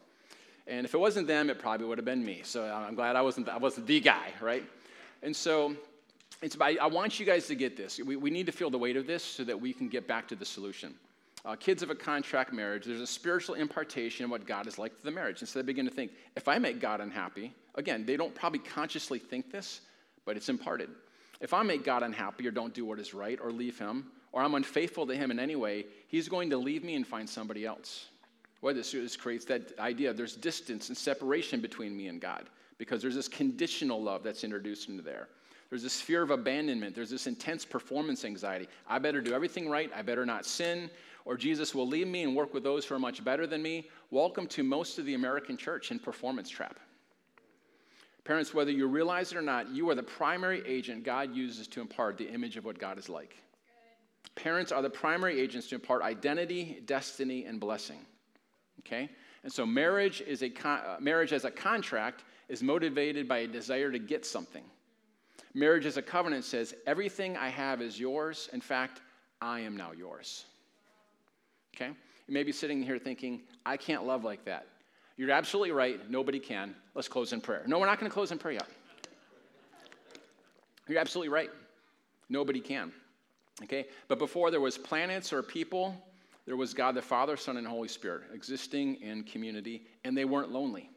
[0.67, 2.41] and if it wasn't them, it probably would have been me.
[2.45, 3.49] So I'm glad I wasn't.
[3.49, 4.65] I wasn't the guy, right?
[5.23, 5.75] And so,
[6.43, 6.57] it's.
[6.61, 7.99] I, I want you guys to get this.
[7.99, 10.29] We, we need to feel the weight of this so that we can get back
[10.29, 10.95] to the solution
[11.47, 14.97] uh, kids of a contract marriage, there's a spiritual impartation of what God is like
[14.97, 15.41] to the marriage.
[15.41, 18.59] And so they begin to think, if I make God unhappy, again, they don't probably
[18.59, 19.83] consciously think this,
[20.25, 20.91] but it's imparted.
[21.41, 24.43] If I make God unhappy or don't do what is right or leave him, or
[24.43, 27.65] I'm unfaithful to him in any way, he's going to leave me and find somebody
[27.65, 28.07] else.
[28.61, 33.01] Well, this, this creates that idea there's distance and separation between me and God because
[33.01, 35.29] there's this conditional love that's introduced into there.
[35.71, 36.95] There's this fear of abandonment.
[36.95, 38.69] There's this intense performance anxiety.
[38.89, 39.91] I better do everything right.
[39.95, 40.91] I better not sin
[41.27, 43.89] or Jesus will leave me and work with those who are much better than me,
[44.11, 46.79] welcome to most of the American church in performance trap.
[48.23, 51.81] Parents, whether you realize it or not, you are the primary agent God uses to
[51.81, 53.37] impart the image of what God is like.
[54.37, 57.99] Parents are the primary agents to impart identity, destiny, and blessing.
[58.81, 59.11] Okay?
[59.43, 63.47] And so marriage is a con- uh, marriage as a contract is motivated by a
[63.49, 64.65] desire to get something.
[65.55, 68.49] Marriage as a covenant says, everything I have is yours.
[68.53, 69.01] In fact,
[69.41, 70.45] I am now yours.
[71.77, 71.93] Okay?
[72.27, 74.67] You may be sitting here thinking, I can't love like that.
[75.17, 76.11] You're absolutely right.
[76.11, 76.75] Nobody can.
[76.95, 77.63] Let's close in prayer.
[77.67, 78.69] No, we're not going to close in prayer yet.
[80.89, 81.51] You're absolutely right.
[82.29, 82.93] Nobody can.
[83.63, 83.87] Okay?
[84.09, 85.97] But before there was planets or people,
[86.47, 90.53] there was God the Father, Son, and Holy Spirit existing in community, and they weren't
[90.53, 90.91] lonely.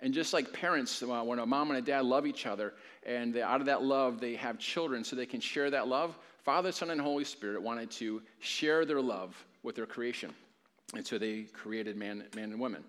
[0.00, 2.74] And just like parents, uh, when a mom and a dad love each other,
[3.06, 6.16] and they, out of that love, they have children so they can share that love,
[6.42, 10.32] Father, Son, and Holy Spirit wanted to share their love with their creation.
[10.94, 12.84] And so they created man, man and woman.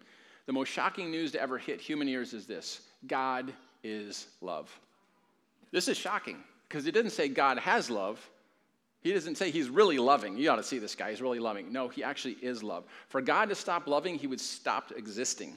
[0.46, 3.52] The most shocking news to ever hit human ears is this God
[3.84, 4.70] is love.
[5.72, 8.20] This is shocking because it didn't say God has love.
[9.02, 10.38] He doesn't say he's really loving.
[10.38, 11.12] You ought to see this guy.
[11.12, 11.72] He's really loving.
[11.72, 12.86] No, he actually is love.
[13.08, 15.56] For God to stop loving, he would stop existing.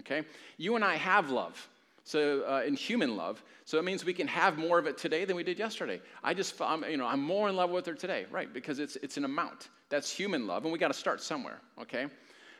[0.00, 0.22] Okay?
[0.56, 1.68] You and I have love.
[2.06, 3.42] So, uh, in human love.
[3.64, 6.00] So it means we can have more of it today than we did yesterday.
[6.22, 8.54] I just, I'm, you know, I'm more in love with her today, right?
[8.54, 9.70] Because it's, it's an amount.
[9.88, 12.06] That's human love, and we got to start somewhere, okay?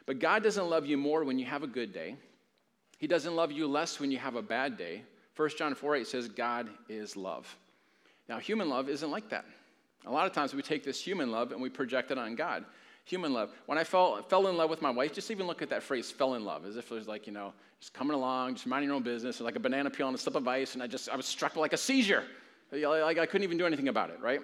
[0.04, 2.16] But God doesn't love you more when you have a good day.
[2.98, 5.04] He doesn't love you less when you have a bad day.
[5.36, 7.56] 1 John 4 8 says, God is love.
[8.28, 9.44] Now, human love isn't like that.
[10.06, 12.64] A lot of times we take this human love and we project it on God.
[13.06, 13.50] Human love.
[13.66, 16.10] When I fell, fell in love with my wife, just even look at that phrase,
[16.10, 18.88] fell in love, as if it was like, you know, just coming along, just minding
[18.88, 21.08] your own business, like a banana peel on a slip of ice, and I just,
[21.08, 22.24] I was struck like a seizure.
[22.72, 24.40] Like I couldn't even do anything about it, right?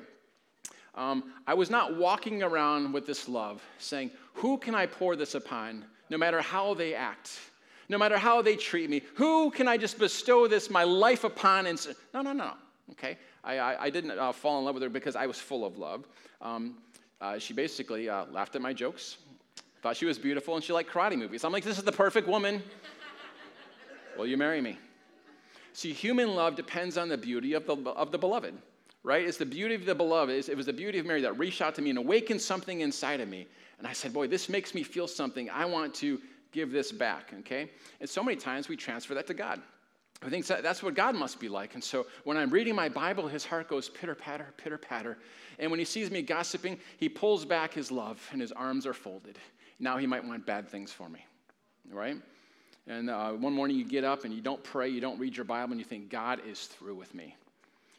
[0.94, 5.34] Um, I was not walking around with this love saying, Who can I pour this
[5.34, 7.40] upon, no matter how they act,
[7.88, 9.02] no matter how they treat me?
[9.14, 11.66] Who can I just bestow this, my life upon?
[11.66, 12.52] And say, no, no, no,
[12.92, 13.18] okay?
[13.42, 15.78] I, I, I didn't uh, fall in love with her because I was full of
[15.78, 16.06] love.
[16.40, 16.76] Um,
[17.22, 19.16] uh, she basically uh, laughed at my jokes,
[19.80, 21.44] thought she was beautiful, and she liked karate movies.
[21.44, 22.62] I'm like, This is the perfect woman.
[24.18, 24.78] Will you marry me?
[25.72, 28.54] See, human love depends on the beauty of the, of the beloved
[29.04, 29.26] right?
[29.26, 30.48] It's the beauty of the beloved.
[30.48, 33.20] It was the beauty of Mary that reached out to me and awakened something inside
[33.20, 33.46] of me.
[33.78, 35.50] And I said, boy, this makes me feel something.
[35.50, 36.20] I want to
[36.52, 37.70] give this back, okay?
[38.00, 39.60] And so many times we transfer that to God.
[40.24, 41.74] I think that's what God must be like.
[41.74, 45.18] And so when I'm reading my Bible, his heart goes pitter patter, pitter patter.
[45.58, 48.94] And when he sees me gossiping, he pulls back his love and his arms are
[48.94, 49.38] folded.
[49.80, 51.26] Now he might want bad things for me,
[51.90, 52.16] right?
[52.86, 55.44] And uh, one morning you get up and you don't pray, you don't read your
[55.44, 57.36] Bible, and you think, God is through with me.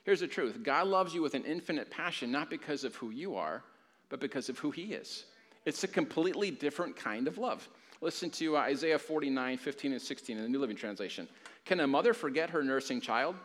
[0.03, 3.35] Here's the truth God loves you with an infinite passion, not because of who you
[3.35, 3.63] are,
[4.09, 5.25] but because of who He is.
[5.65, 7.67] It's a completely different kind of love.
[8.01, 11.25] Listen to Isaiah 49, 15, and 16 in the New Living Translation.
[11.65, 13.35] Can a mother forget her nursing child?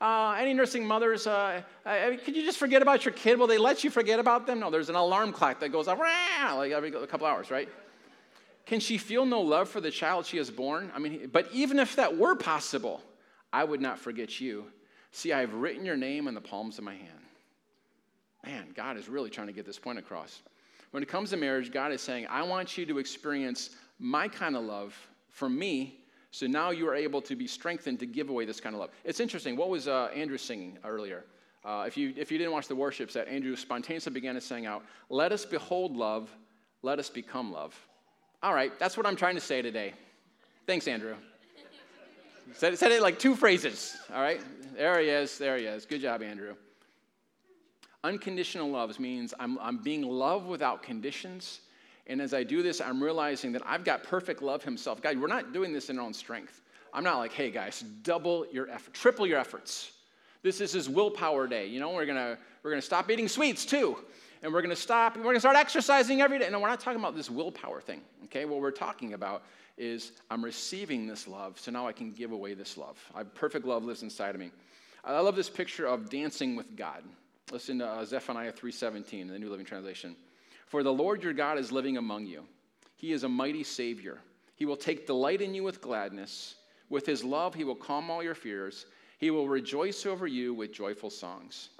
[0.00, 3.38] Uh, any nursing mothers, uh, uh, could you just forget about your kid?
[3.38, 4.60] Will they let you forget about them?
[4.60, 7.68] No, there's an alarm clock that goes off like every couple hours, right?
[8.64, 10.92] Can she feel no love for the child she has born?
[10.94, 13.02] I mean, but even if that were possible,
[13.52, 14.66] I would not forget you
[15.10, 17.08] See, I've written your name in the palms of my hand.
[18.44, 20.42] Man, God is really trying to get this point across.
[20.90, 24.56] When it comes to marriage, God is saying, I want you to experience my kind
[24.56, 24.96] of love
[25.28, 25.97] for me,
[26.30, 28.90] so now you are able to be strengthened to give away this kind of love.
[29.04, 29.56] It's interesting.
[29.56, 31.24] What was uh, Andrew singing earlier?
[31.64, 34.66] Uh, if, you, if you didn't watch the worship set, Andrew spontaneously began to sing
[34.66, 36.30] out, Let us behold love,
[36.82, 37.78] let us become love.
[38.42, 39.94] All right, that's what I'm trying to say today.
[40.66, 41.14] Thanks, Andrew.
[42.54, 44.40] Said, said it like two phrases, all right?
[44.74, 45.84] There he is, there he is.
[45.84, 46.54] Good job, Andrew.
[48.04, 51.60] Unconditional love means I'm, I'm being loved without conditions.
[52.08, 55.02] And as I do this, I'm realizing that I've got perfect love himself.
[55.02, 56.62] God, we're not doing this in our own strength.
[56.92, 59.92] I'm not like, hey guys, double your effort, triple your efforts.
[60.42, 61.66] This is his willpower day.
[61.66, 63.96] You know, we're gonna we're gonna stop eating sweets too.
[64.42, 66.48] And we're gonna stop, we're gonna start exercising every day.
[66.48, 68.00] No, we're not talking about this willpower thing.
[68.24, 69.42] Okay, what we're talking about
[69.76, 72.98] is I'm receiving this love, so now I can give away this love.
[73.14, 74.50] I, perfect love lives inside of me.
[75.04, 77.02] I love this picture of dancing with God.
[77.50, 80.16] Listen to uh, Zephaniah 3:17 in the New Living Translation.
[80.68, 82.44] For the Lord your God is living among you.
[82.96, 84.18] He is a mighty Savior.
[84.56, 86.54] He will take delight in you with gladness.
[86.88, 88.86] With his love, he will calm all your fears.
[89.18, 91.70] He will rejoice over you with joyful songs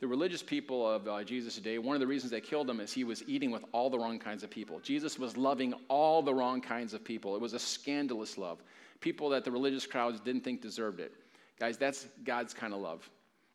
[0.00, 2.90] the religious people of uh, Jesus' day, one of the reasons they killed him is
[2.90, 4.80] he was eating with all the wrong kinds of people.
[4.80, 7.36] Jesus was loving all the wrong kinds of people.
[7.36, 8.62] It was a scandalous love.
[9.00, 11.12] People that the religious crowds didn't think deserved it.
[11.58, 13.08] Guys, that's God's kind of love.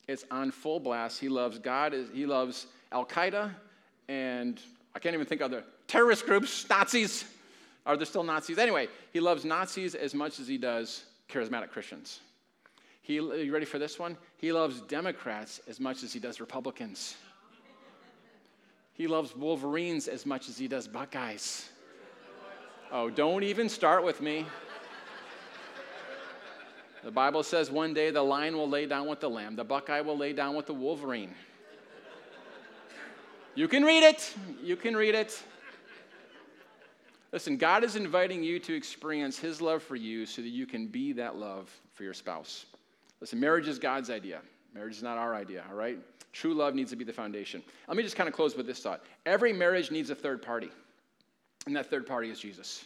[0.07, 1.19] It's on full blast.
[1.19, 3.51] He loves God, he loves Al Qaeda,
[4.07, 4.59] and
[4.93, 7.25] I can't even think of the terrorist groups, Nazis.
[7.85, 8.57] Are there still Nazis?
[8.57, 12.19] Anyway, he loves Nazis as much as he does charismatic Christians.
[13.01, 14.17] He, you ready for this one?
[14.37, 17.15] He loves Democrats as much as he does Republicans.
[18.93, 21.69] He loves Wolverines as much as he does Buckeyes.
[22.91, 24.45] Oh, don't even start with me.
[27.03, 30.01] The Bible says one day the lion will lay down with the lamb, the buckeye
[30.01, 31.35] will lay down with the wolverine.
[33.55, 34.33] You can read it.
[34.61, 35.41] You can read it.
[37.31, 40.87] Listen, God is inviting you to experience His love for you so that you can
[40.87, 42.65] be that love for your spouse.
[43.21, 44.41] Listen, marriage is God's idea.
[44.73, 45.97] Marriage is not our idea, all right?
[46.33, 47.63] True love needs to be the foundation.
[47.87, 49.03] Let me just kind of close with this thought.
[49.25, 50.69] Every marriage needs a third party,
[51.65, 52.85] and that third party is Jesus.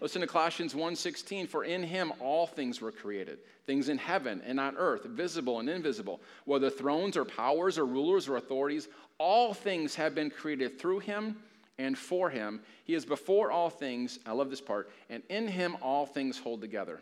[0.00, 4.60] Listen to Colossians 1:16 for in him all things were created things in heaven and
[4.60, 8.88] on earth visible and invisible whether thrones or powers or rulers or authorities
[9.18, 11.36] all things have been created through him
[11.78, 15.76] and for him he is before all things I love this part and in him
[15.82, 17.00] all things hold together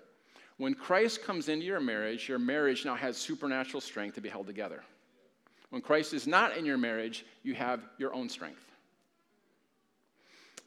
[0.56, 4.46] when Christ comes into your marriage your marriage now has supernatural strength to be held
[4.46, 4.82] together
[5.70, 8.62] when Christ is not in your marriage, you have your own strength.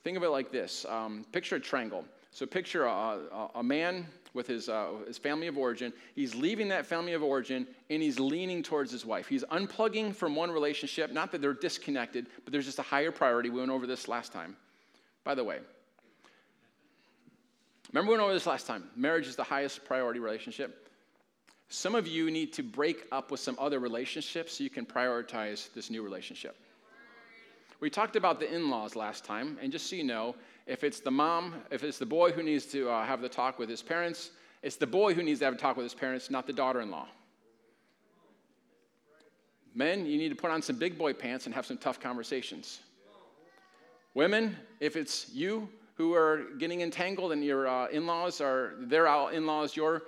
[0.04, 2.06] Think of it like this um, picture a triangle.
[2.32, 5.92] So, picture a, a, man with his, uh, his family of origin.
[6.16, 9.28] He's leaving that family of origin and he's leaning towards his wife.
[9.28, 11.12] He's unplugging from one relationship.
[11.12, 13.50] Not that they're disconnected, but there's just a higher priority.
[13.50, 14.56] We went over this last time.
[15.24, 15.60] By the way,
[17.92, 18.84] remember we went over this last time.
[18.96, 20.90] Marriage is the highest priority relationship.
[21.70, 25.72] Some of you need to break up with some other relationships so you can prioritize
[25.74, 26.56] this new relationship.
[27.80, 30.36] We talked about the in laws last time, and just so you know,
[30.70, 33.58] if it's the mom, if it's the boy who needs to uh, have the talk
[33.58, 34.30] with his parents,
[34.62, 36.80] it's the boy who needs to have a talk with his parents, not the daughter
[36.82, 37.08] in law.
[39.74, 42.82] Men, you need to put on some big boy pants and have some tough conversations.
[44.14, 49.08] Women, if it's you who are getting entangled and your uh, in laws are their
[49.32, 50.04] in laws, your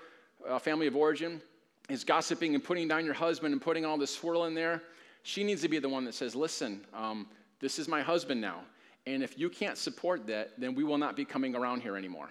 [0.47, 1.41] uh, family of origin,
[1.89, 4.84] is gossiping and putting down your husband and putting all this swirl in there,
[5.24, 7.28] she needs to be the one that says, Listen, um,
[7.59, 8.62] this is my husband now.
[9.08, 12.30] And if you can't support that, then we will not be coming around here anymore.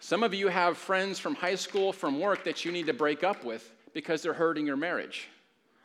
[0.00, 3.24] Some of you have friends from high school, from work that you need to break
[3.24, 5.28] up with because they're hurting your marriage.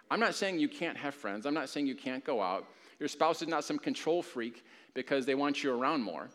[0.10, 1.46] I'm not saying you can't have friends.
[1.46, 2.68] I'm not saying you can't go out.
[3.00, 6.28] Your spouse is not some control freak because they want you around more.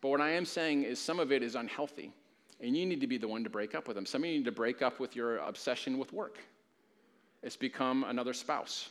[0.00, 2.12] But what I am saying is some of it is unhealthy.
[2.60, 4.06] And you need to be the one to break up with them.
[4.06, 6.38] Some of you need to break up with your obsession with work.
[7.42, 8.90] It's become another spouse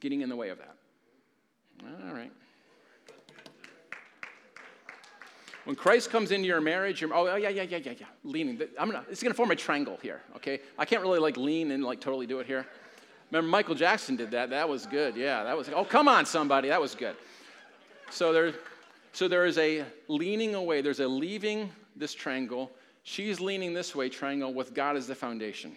[0.00, 0.76] getting in the way of that.
[1.82, 2.30] All right.
[5.64, 8.60] When Christ comes into your marriage, you're, oh, yeah, yeah, yeah, yeah, yeah, leaning.
[8.78, 10.60] I'm gonna, it's gonna form a triangle here, okay?
[10.78, 12.66] I can't really like lean and like totally do it here.
[13.30, 14.50] Remember Michael Jackson did that.
[14.50, 15.16] That was good.
[15.16, 16.68] Yeah, that was, oh, come on, somebody.
[16.68, 17.16] That was good.
[18.10, 18.52] So there,
[19.12, 20.82] so there is a leaning away.
[20.82, 22.70] There's a leaving this triangle
[23.04, 25.76] She's leaning this way, triangle, with God as the foundation.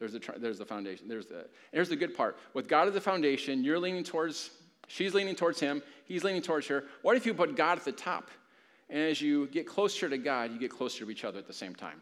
[0.00, 1.06] There's the, there's the foundation.
[1.06, 2.36] There's the, here's the good part.
[2.54, 4.50] With God as the foundation, you're leaning towards,
[4.86, 6.84] she's leaning towards him, he's leaning towards her.
[7.02, 8.30] What if you put God at the top?
[8.88, 11.52] And as you get closer to God, you get closer to each other at the
[11.52, 12.00] same time.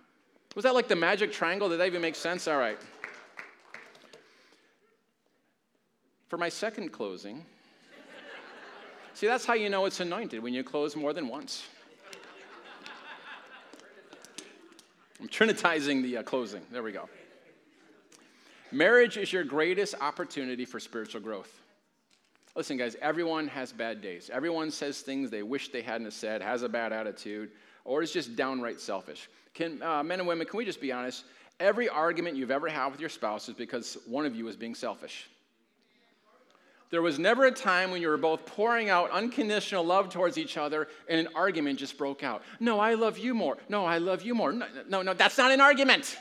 [0.55, 1.69] Was that like the magic triangle?
[1.69, 2.47] Did that even make sense?
[2.47, 2.79] All right.
[6.29, 7.45] For my second closing,
[9.15, 11.65] see, that's how you know it's anointed when you close more than once.
[15.21, 16.63] I'm trinitizing the uh, closing.
[16.71, 17.09] There we go.
[18.71, 21.63] Marriage is your greatest opportunity for spiritual growth.
[22.57, 24.31] Listen, guys, everyone has bad days.
[24.33, 27.51] Everyone says things they wish they hadn't said, has a bad attitude,
[27.85, 29.29] or is just downright selfish.
[29.55, 31.25] Can, uh, men and women, can we just be honest?
[31.59, 34.75] Every argument you've ever had with your spouse is because one of you is being
[34.75, 35.29] selfish.
[36.91, 40.57] There was never a time when you were both pouring out unconditional love towards each
[40.57, 42.43] other and an argument just broke out.
[42.61, 43.57] No, I love you more.
[43.69, 44.53] No, I love you more.
[44.53, 46.17] No, no, no that's not an argument.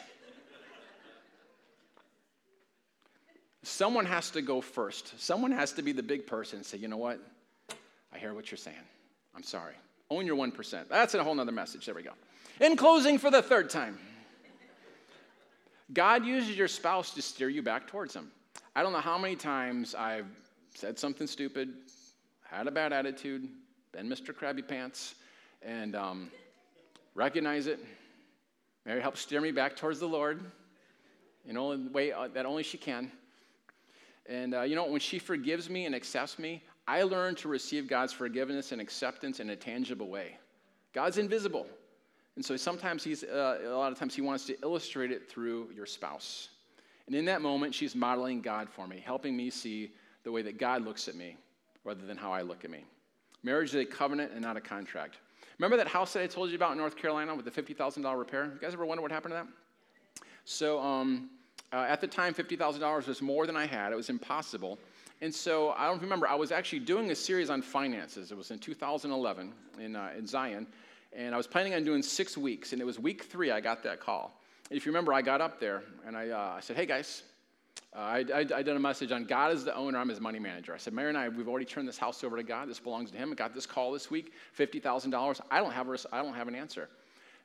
[3.64, 5.20] Someone has to go first.
[5.20, 7.20] Someone has to be the big person and say, you know what?
[8.14, 8.76] I hear what you're saying.
[9.34, 9.74] I'm sorry.
[10.10, 10.90] Own your 1%.
[10.90, 11.86] That's a whole nother message.
[11.86, 12.12] There we go.
[12.60, 13.98] In closing, for the third time,
[15.94, 18.32] God uses your spouse to steer you back towards Him.
[18.76, 20.28] I don't know how many times I've
[20.76, 21.74] said something stupid,
[22.44, 23.48] had a bad attitude,
[23.92, 24.34] been Mr.
[24.34, 25.16] Krabby Pants,
[25.62, 26.32] and um,
[27.16, 27.80] recognize it.
[28.86, 30.44] Mary helps steer me back towards the Lord
[31.48, 33.12] in only the way uh, that only she can.
[34.28, 37.88] And uh, you know, when she forgives me and accepts me, I learn to receive
[37.88, 40.38] God's forgiveness and acceptance in a tangible way.
[40.94, 41.66] God's invisible.
[42.36, 45.70] And so sometimes he's, uh, a lot of times he wants to illustrate it through
[45.76, 46.50] your spouse.
[47.06, 49.94] And in that moment, she's modeling God for me, helping me see
[50.24, 51.38] the way that God looks at me
[51.84, 52.86] rather than how I look at me.
[53.44, 55.18] Marriage is a covenant and not a contract.
[55.60, 58.46] Remember that house that I told you about in North Carolina with the $50,000 repair?
[58.46, 60.26] You guys ever wonder what happened to that?
[60.46, 61.30] So um,
[61.74, 63.92] Uh, at the time, $50,000 was more than I had.
[63.92, 64.78] It was impossible.
[65.22, 68.32] And so I don't remember, I was actually doing a series on finances.
[68.32, 70.68] It was in 2011 in, uh, in Zion.
[71.14, 72.74] And I was planning on doing six weeks.
[72.74, 74.40] And it was week three I got that call.
[74.70, 77.24] And if you remember, I got up there and I, uh, I said, hey guys,
[77.96, 80.40] uh, I, I, I, did a message on God is the owner, I'm his money
[80.40, 80.74] manager.
[80.74, 82.70] I said, Mary and I, we've already turned this house over to God.
[82.70, 83.32] This belongs to him.
[83.32, 85.42] I got this call this week, $50,000.
[85.50, 86.90] I don't have a, I don't have an answer.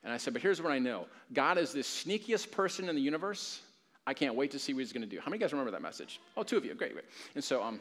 [0.03, 3.01] And I said, but here's what I know God is the sneakiest person in the
[3.01, 3.61] universe.
[4.09, 5.19] I can't wait to see what he's going to do.
[5.19, 6.19] How many guys remember that message?
[6.35, 6.73] Oh, two of you.
[6.73, 7.05] Great, great.
[7.35, 7.79] And so, um,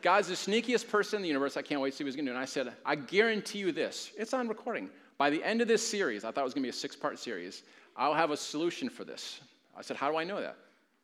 [0.00, 1.56] God's the sneakiest person in the universe.
[1.56, 2.36] I can't wait to see what he's going to do.
[2.36, 4.12] And I said, I guarantee you this.
[4.16, 4.88] It's on recording.
[5.18, 6.94] By the end of this series, I thought it was going to be a six
[6.94, 7.64] part series,
[7.96, 9.40] I'll have a solution for this.
[9.76, 10.56] I said, How do I know that?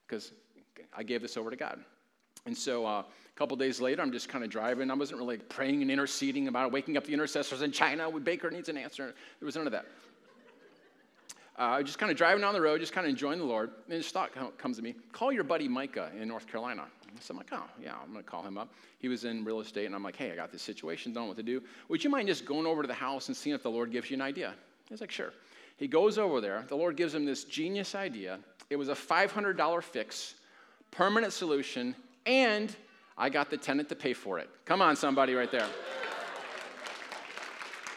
[0.06, 0.30] Because
[0.96, 1.80] I gave this over to God.
[2.46, 3.04] And so uh, a
[3.34, 4.92] couple days later, I'm just kind of driving.
[4.92, 8.08] I wasn't really praying and interceding about it, waking up the intercessors in China.
[8.12, 9.12] Baker needs an answer.
[9.40, 9.86] There was none of that.
[11.56, 13.70] Uh, just kind of driving down the road, just kind of enjoying the Lord.
[13.88, 16.86] And this thought comes to me call your buddy Micah in North Carolina.
[17.20, 18.72] So I'm like, oh, yeah, I'm going to call him up.
[18.98, 21.28] He was in real estate, and I'm like, hey, I got this situation, don't know
[21.28, 21.62] what to do.
[21.88, 24.10] Would you mind just going over to the house and seeing if the Lord gives
[24.10, 24.54] you an idea?
[24.88, 25.32] He's like, sure.
[25.76, 26.64] He goes over there.
[26.68, 28.38] The Lord gives him this genius idea.
[28.70, 30.34] It was a $500 fix,
[30.90, 31.94] permanent solution,
[32.24, 32.74] and
[33.18, 34.48] I got the tenant to pay for it.
[34.64, 35.66] Come on, somebody right there.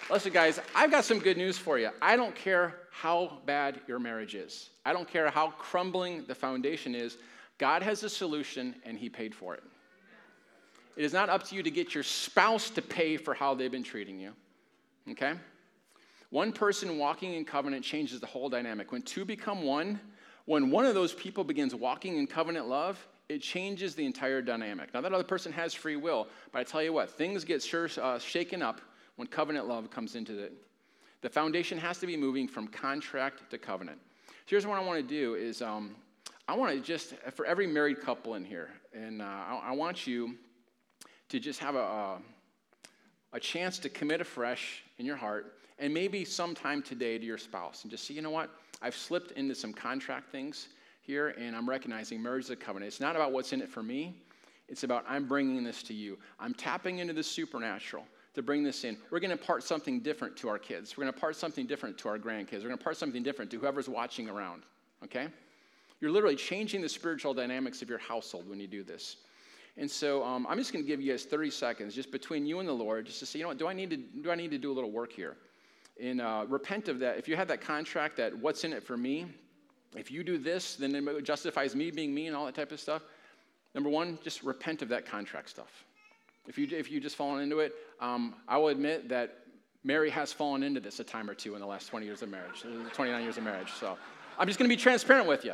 [0.10, 1.90] Listen, guys, I've got some good news for you.
[2.02, 6.96] I don't care how bad your marriage is, I don't care how crumbling the foundation
[6.96, 7.18] is.
[7.58, 9.64] God has a solution, and He paid for it.
[10.96, 13.72] It is not up to you to get your spouse to pay for how they've
[13.72, 14.32] been treating you.
[15.12, 15.34] Okay?
[16.30, 18.94] One person walking in covenant changes the whole dynamic.
[18.94, 20.00] When two become one,
[20.46, 24.94] when one of those people begins walking in covenant love, it changes the entire dynamic.
[24.94, 27.90] Now, that other person has free will, but I tell you what, things get sure,
[28.02, 28.80] uh, shaken up
[29.18, 30.54] when covenant love comes into it.
[31.22, 34.00] The foundation has to be moving from contract to covenant.
[34.28, 35.96] So here's what I want to do is um,
[36.48, 40.06] I want to just, for every married couple in here, and uh, I, I, want
[40.06, 40.36] you
[41.30, 42.18] to just have a, a,
[43.34, 47.84] a chance to commit afresh in your heart and maybe sometime today to your spouse
[47.84, 48.50] and just say, you know what,
[48.82, 50.70] I've slipped into some contract things
[51.02, 52.88] here and I'm recognizing marriage is a covenant.
[52.88, 54.16] It's not about what's in it for me,
[54.68, 56.18] it's about I'm bringing this to you.
[56.40, 58.06] I'm tapping into the supernatural
[58.36, 58.98] to bring this in.
[59.10, 60.96] We're going to impart something different to our kids.
[60.96, 62.54] We're going to impart something different to our grandkids.
[62.54, 64.64] We're going to impart something different to whoever's watching around,
[65.04, 65.28] okay?
[66.02, 69.18] You're literally changing the spiritual dynamics of your household when you do this.
[69.78, 72.60] And so um, I'm just going to give you guys 30 seconds just between you
[72.60, 74.36] and the Lord just to say, you know what, do I need to do, I
[74.36, 75.36] need to do a little work here?
[76.02, 77.18] And uh, repent of that.
[77.18, 79.26] If you have that contract that what's in it for me,
[79.96, 82.80] if you do this, then it justifies me being me and all that type of
[82.80, 83.04] stuff.
[83.74, 85.86] Number one, just repent of that contract stuff.
[86.48, 89.40] If you, if you just fallen into it, um, I will admit that
[89.84, 92.30] Mary has fallen into this a time or two in the last 20 years of
[92.30, 93.72] marriage, 29 years of marriage.
[93.80, 93.98] So
[94.38, 95.54] I'm just going to be transparent with you.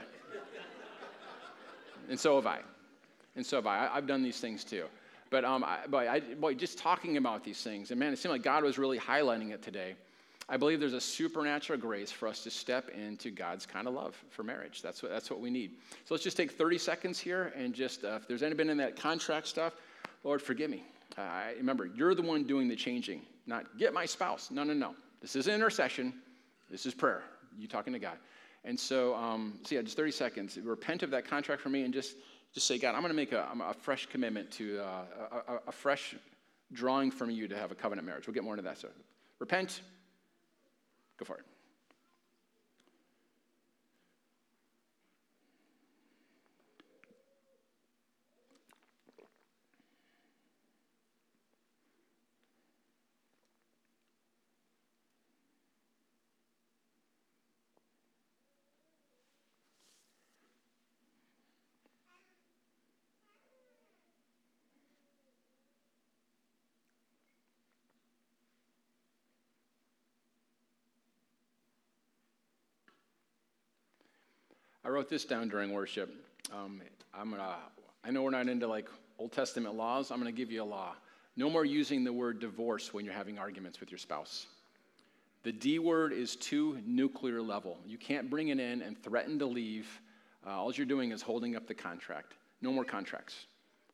[2.10, 2.60] And so have I.
[3.36, 3.88] And so have I.
[3.88, 4.86] I have done these things too.
[5.30, 8.44] But, um, I, I, boy, just talking about these things, and man, it seemed like
[8.44, 9.96] God was really highlighting it today.
[10.50, 14.22] I believe there's a supernatural grace for us to step into God's kind of love
[14.30, 14.82] for marriage.
[14.82, 15.72] That's what, that's what we need.
[16.04, 18.98] So let's just take 30 seconds here and just, uh, if there's anybody in that
[18.98, 19.74] contract stuff,
[20.24, 20.84] Lord, forgive me.
[21.18, 24.52] Uh, remember, you're the one doing the changing, not get my spouse.
[24.52, 24.96] No, no, no.
[25.22, 26.14] This isn't intercession.
[26.70, 27.24] This is prayer.
[27.58, 28.18] You talking to God.
[28.64, 30.58] And so, um, so yeah, just 30 seconds.
[30.58, 32.16] Repent of that contract for me and just,
[32.54, 34.84] just say, God, I'm going to make a, a, fresh commitment to uh,
[35.32, 36.16] a, a, a, fresh
[36.72, 38.28] drawing from you to have a covenant marriage.
[38.28, 38.78] We'll get more into that.
[38.78, 38.90] So
[39.40, 39.82] repent.
[41.18, 41.46] Go for it.
[74.81, 76.14] I wrote this down during worship.
[76.54, 76.82] Um,
[77.14, 77.56] I'm gonna,
[78.04, 78.88] I know we're not into like
[79.18, 80.12] Old Testament laws.
[80.12, 80.96] I'm going to give you a law.
[81.38, 84.48] No more using the word divorce when you're having arguments with your spouse.
[85.44, 87.78] The D word is too nuclear level.
[87.86, 90.02] You can't bring it in and threaten to leave.
[90.46, 92.34] Uh, all you're doing is holding up the contract.
[92.62, 93.46] No more contracts.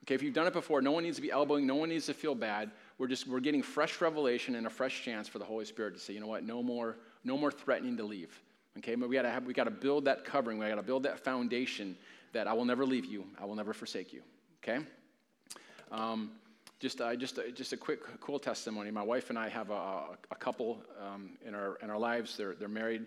[0.03, 2.05] Okay, if you've done it before, no one needs to be elbowing, no one needs
[2.05, 2.71] to feel bad.
[2.97, 5.99] We're just we're getting fresh revelation and a fresh chance for the Holy Spirit to
[5.99, 8.41] say, you know what, no more, no more threatening to leave.
[8.77, 10.59] Okay, but we gotta have, we gotta build that covering.
[10.59, 11.97] We gotta build that foundation
[12.33, 13.25] that I will never leave you.
[13.39, 14.21] I will never forsake you.
[14.63, 14.83] Okay.
[15.91, 16.31] Um,
[16.79, 18.91] just, uh, just, uh, just a quick, cool testimony.
[18.91, 22.37] My wife and I have a, a couple um, in our in our lives.
[22.37, 23.05] They're they're married,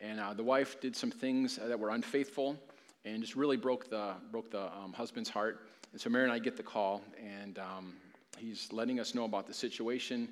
[0.00, 2.56] and uh, the wife did some things that were unfaithful,
[3.04, 5.66] and just really broke the, broke the um, husband's heart.
[5.92, 7.94] And so Mary and I get the call, and um,
[8.38, 10.28] he's letting us know about the situation, and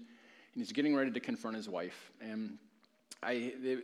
[0.55, 2.11] he's getting ready to confront his wife.
[2.21, 2.57] And
[3.23, 3.79] I, they,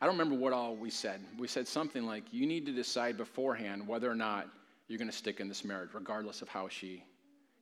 [0.00, 1.20] I don't remember what all we said.
[1.38, 4.48] We said something like, You need to decide beforehand whether or not
[4.88, 7.02] you're going to stick in this marriage, regardless of how she.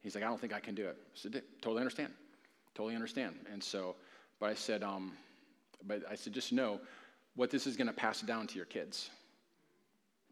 [0.02, 0.96] He's like, I don't think I can do it.
[1.00, 2.12] I said, Totally understand.
[2.74, 3.36] Totally understand.
[3.52, 3.96] And so,
[4.40, 5.12] but I said, um,
[5.86, 6.80] but I said, just know
[7.34, 9.10] what this is going to pass down to your kids.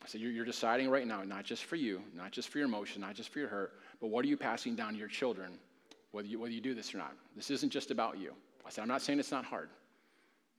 [0.02, 2.66] I said, you're, you're deciding right now, not just for you, not just for your
[2.66, 5.58] emotion, not just for your hurt, but what are you passing down to your children,
[6.12, 7.12] whether you, whether you do this or not?
[7.36, 8.32] This isn't just about you.
[8.66, 9.68] I said, I'm not saying it's not hard.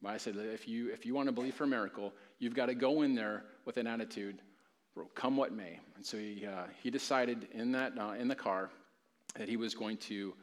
[0.01, 2.67] But I said, if you, if you want to believe for a miracle, you've got
[2.67, 4.41] to go in there with an attitude,
[5.13, 5.79] come what may.
[5.95, 8.69] And so he, uh, he decided in, that, uh, in the car
[9.35, 10.33] that he was going to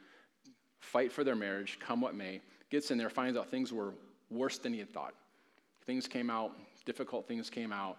[0.81, 2.41] fight for their marriage, come what may.
[2.71, 3.95] Gets in there, finds out things were
[4.31, 5.15] worse than he had thought.
[5.87, 6.53] Things came out,
[6.85, 7.99] difficult things came out.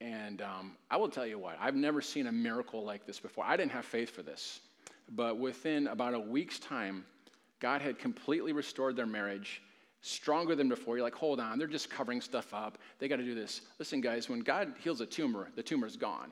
[0.00, 3.44] And um, I will tell you what, I've never seen a miracle like this before.
[3.44, 4.60] I didn't have faith for this.
[5.10, 7.04] But within about a week's time,
[7.60, 9.62] God had completely restored their marriage
[10.06, 10.96] stronger than before.
[10.96, 12.78] You're like, hold on, they're just covering stuff up.
[12.98, 13.62] They got to do this.
[13.78, 16.30] Listen, guys, when God heals a tumor, the tumor's gone.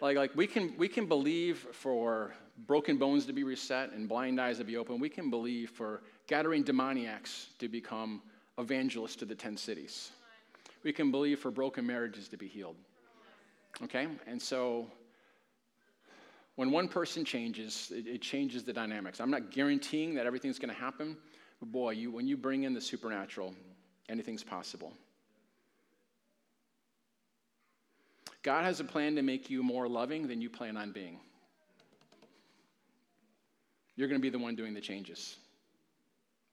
[0.00, 2.32] Like, like we can we can believe for
[2.66, 4.98] broken bones to be reset and blind eyes to be open.
[4.98, 8.22] We can believe for Gadarene demoniacs to become
[8.58, 10.12] evangelists to the ten cities.
[10.82, 12.76] We can believe for broken marriages to be healed.
[13.82, 14.08] Okay?
[14.26, 14.86] And so
[16.56, 19.20] when one person changes, it, it changes the dynamics.
[19.20, 21.16] I'm not guaranteeing that everything's going to happen,
[21.60, 23.54] but boy, you, when you bring in the supernatural,
[24.08, 24.92] anything's possible.
[28.42, 31.20] God has a plan to make you more loving than you plan on being.
[33.96, 35.36] You're going to be the one doing the changes.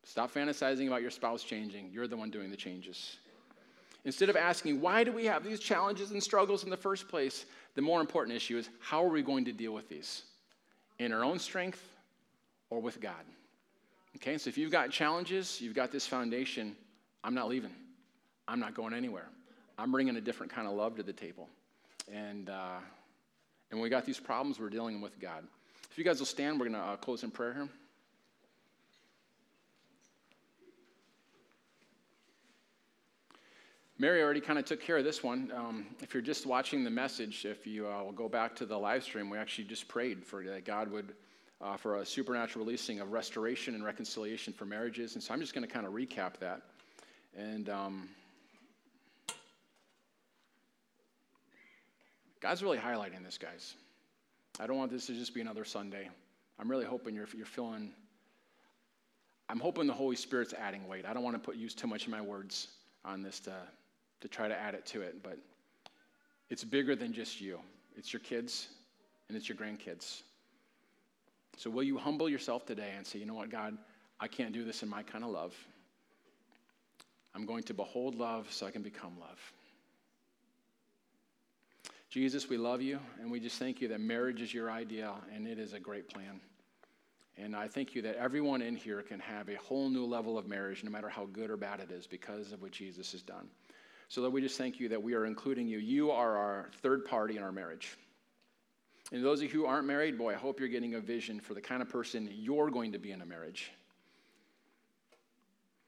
[0.03, 1.89] Stop fantasizing about your spouse changing.
[1.91, 3.17] You're the one doing the changes.
[4.03, 7.45] Instead of asking, why do we have these challenges and struggles in the first place?
[7.75, 10.23] The more important issue is, how are we going to deal with these?
[10.99, 11.81] In our own strength
[12.69, 13.23] or with God?
[14.17, 16.75] Okay, so if you've got challenges, you've got this foundation,
[17.23, 17.69] I'm not leaving.
[18.47, 19.29] I'm not going anywhere.
[19.77, 21.47] I'm bringing a different kind of love to the table.
[22.11, 22.79] And, uh,
[23.69, 25.43] and when we got these problems, we're dealing with God.
[25.91, 27.69] If you guys will stand, we're going to uh, close in prayer here.
[33.99, 35.51] Mary already kind of took care of this one.
[35.55, 38.77] Um, if you're just watching the message, if you uh, will go back to the
[38.79, 41.13] live stream, we actually just prayed for that God would
[41.61, 45.15] uh, for a supernatural releasing of restoration and reconciliation for marriages.
[45.15, 46.61] And so I'm just going to kind of recap that.
[47.35, 48.09] And um,
[52.39, 53.73] God's really highlighting this, guys.
[54.59, 56.09] I don't want this to just be another Sunday.
[56.59, 57.91] I'm really hoping you're, you're feeling,
[59.49, 61.05] I'm hoping the Holy Spirit's adding weight.
[61.05, 62.69] I don't want to put use too much of my words
[63.05, 63.53] on this to,
[64.21, 65.37] to try to add it to it, but
[66.49, 67.59] it's bigger than just you.
[67.95, 68.69] It's your kids
[69.27, 70.21] and it's your grandkids.
[71.57, 73.77] So, will you humble yourself today and say, you know what, God,
[74.19, 75.55] I can't do this in my kind of love.
[77.33, 79.39] I'm going to behold love so I can become love.
[82.09, 85.47] Jesus, we love you, and we just thank you that marriage is your ideal, and
[85.47, 86.39] it is a great plan.
[87.37, 90.47] And I thank you that everyone in here can have a whole new level of
[90.47, 93.47] marriage, no matter how good or bad it is, because of what Jesus has done.
[94.09, 95.79] So, Lord, we just thank you that we are including you.
[95.79, 97.97] You are our third party in our marriage.
[99.11, 101.53] And those of you who aren't married, boy, I hope you're getting a vision for
[101.53, 103.71] the kind of person you're going to be in a marriage.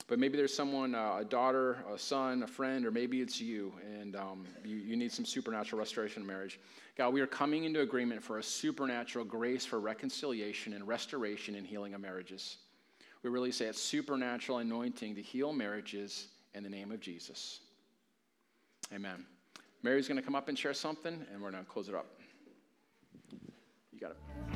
[0.08, 3.72] But maybe there's someone, uh, a daughter, a son, a friend, or maybe it's you,
[4.00, 6.60] and um, you, you need some supernatural restoration in marriage.
[6.98, 11.68] God, we are coming into agreement for a supernatural grace for reconciliation and restoration and
[11.68, 12.58] healing of marriages.
[13.22, 17.60] We really say it's supernatural anointing to heal marriages in the name of Jesus.
[18.92, 19.26] Amen.
[19.84, 22.19] Mary's going to come up and share something, and we're going to close it up.
[24.02, 24.49] You got it.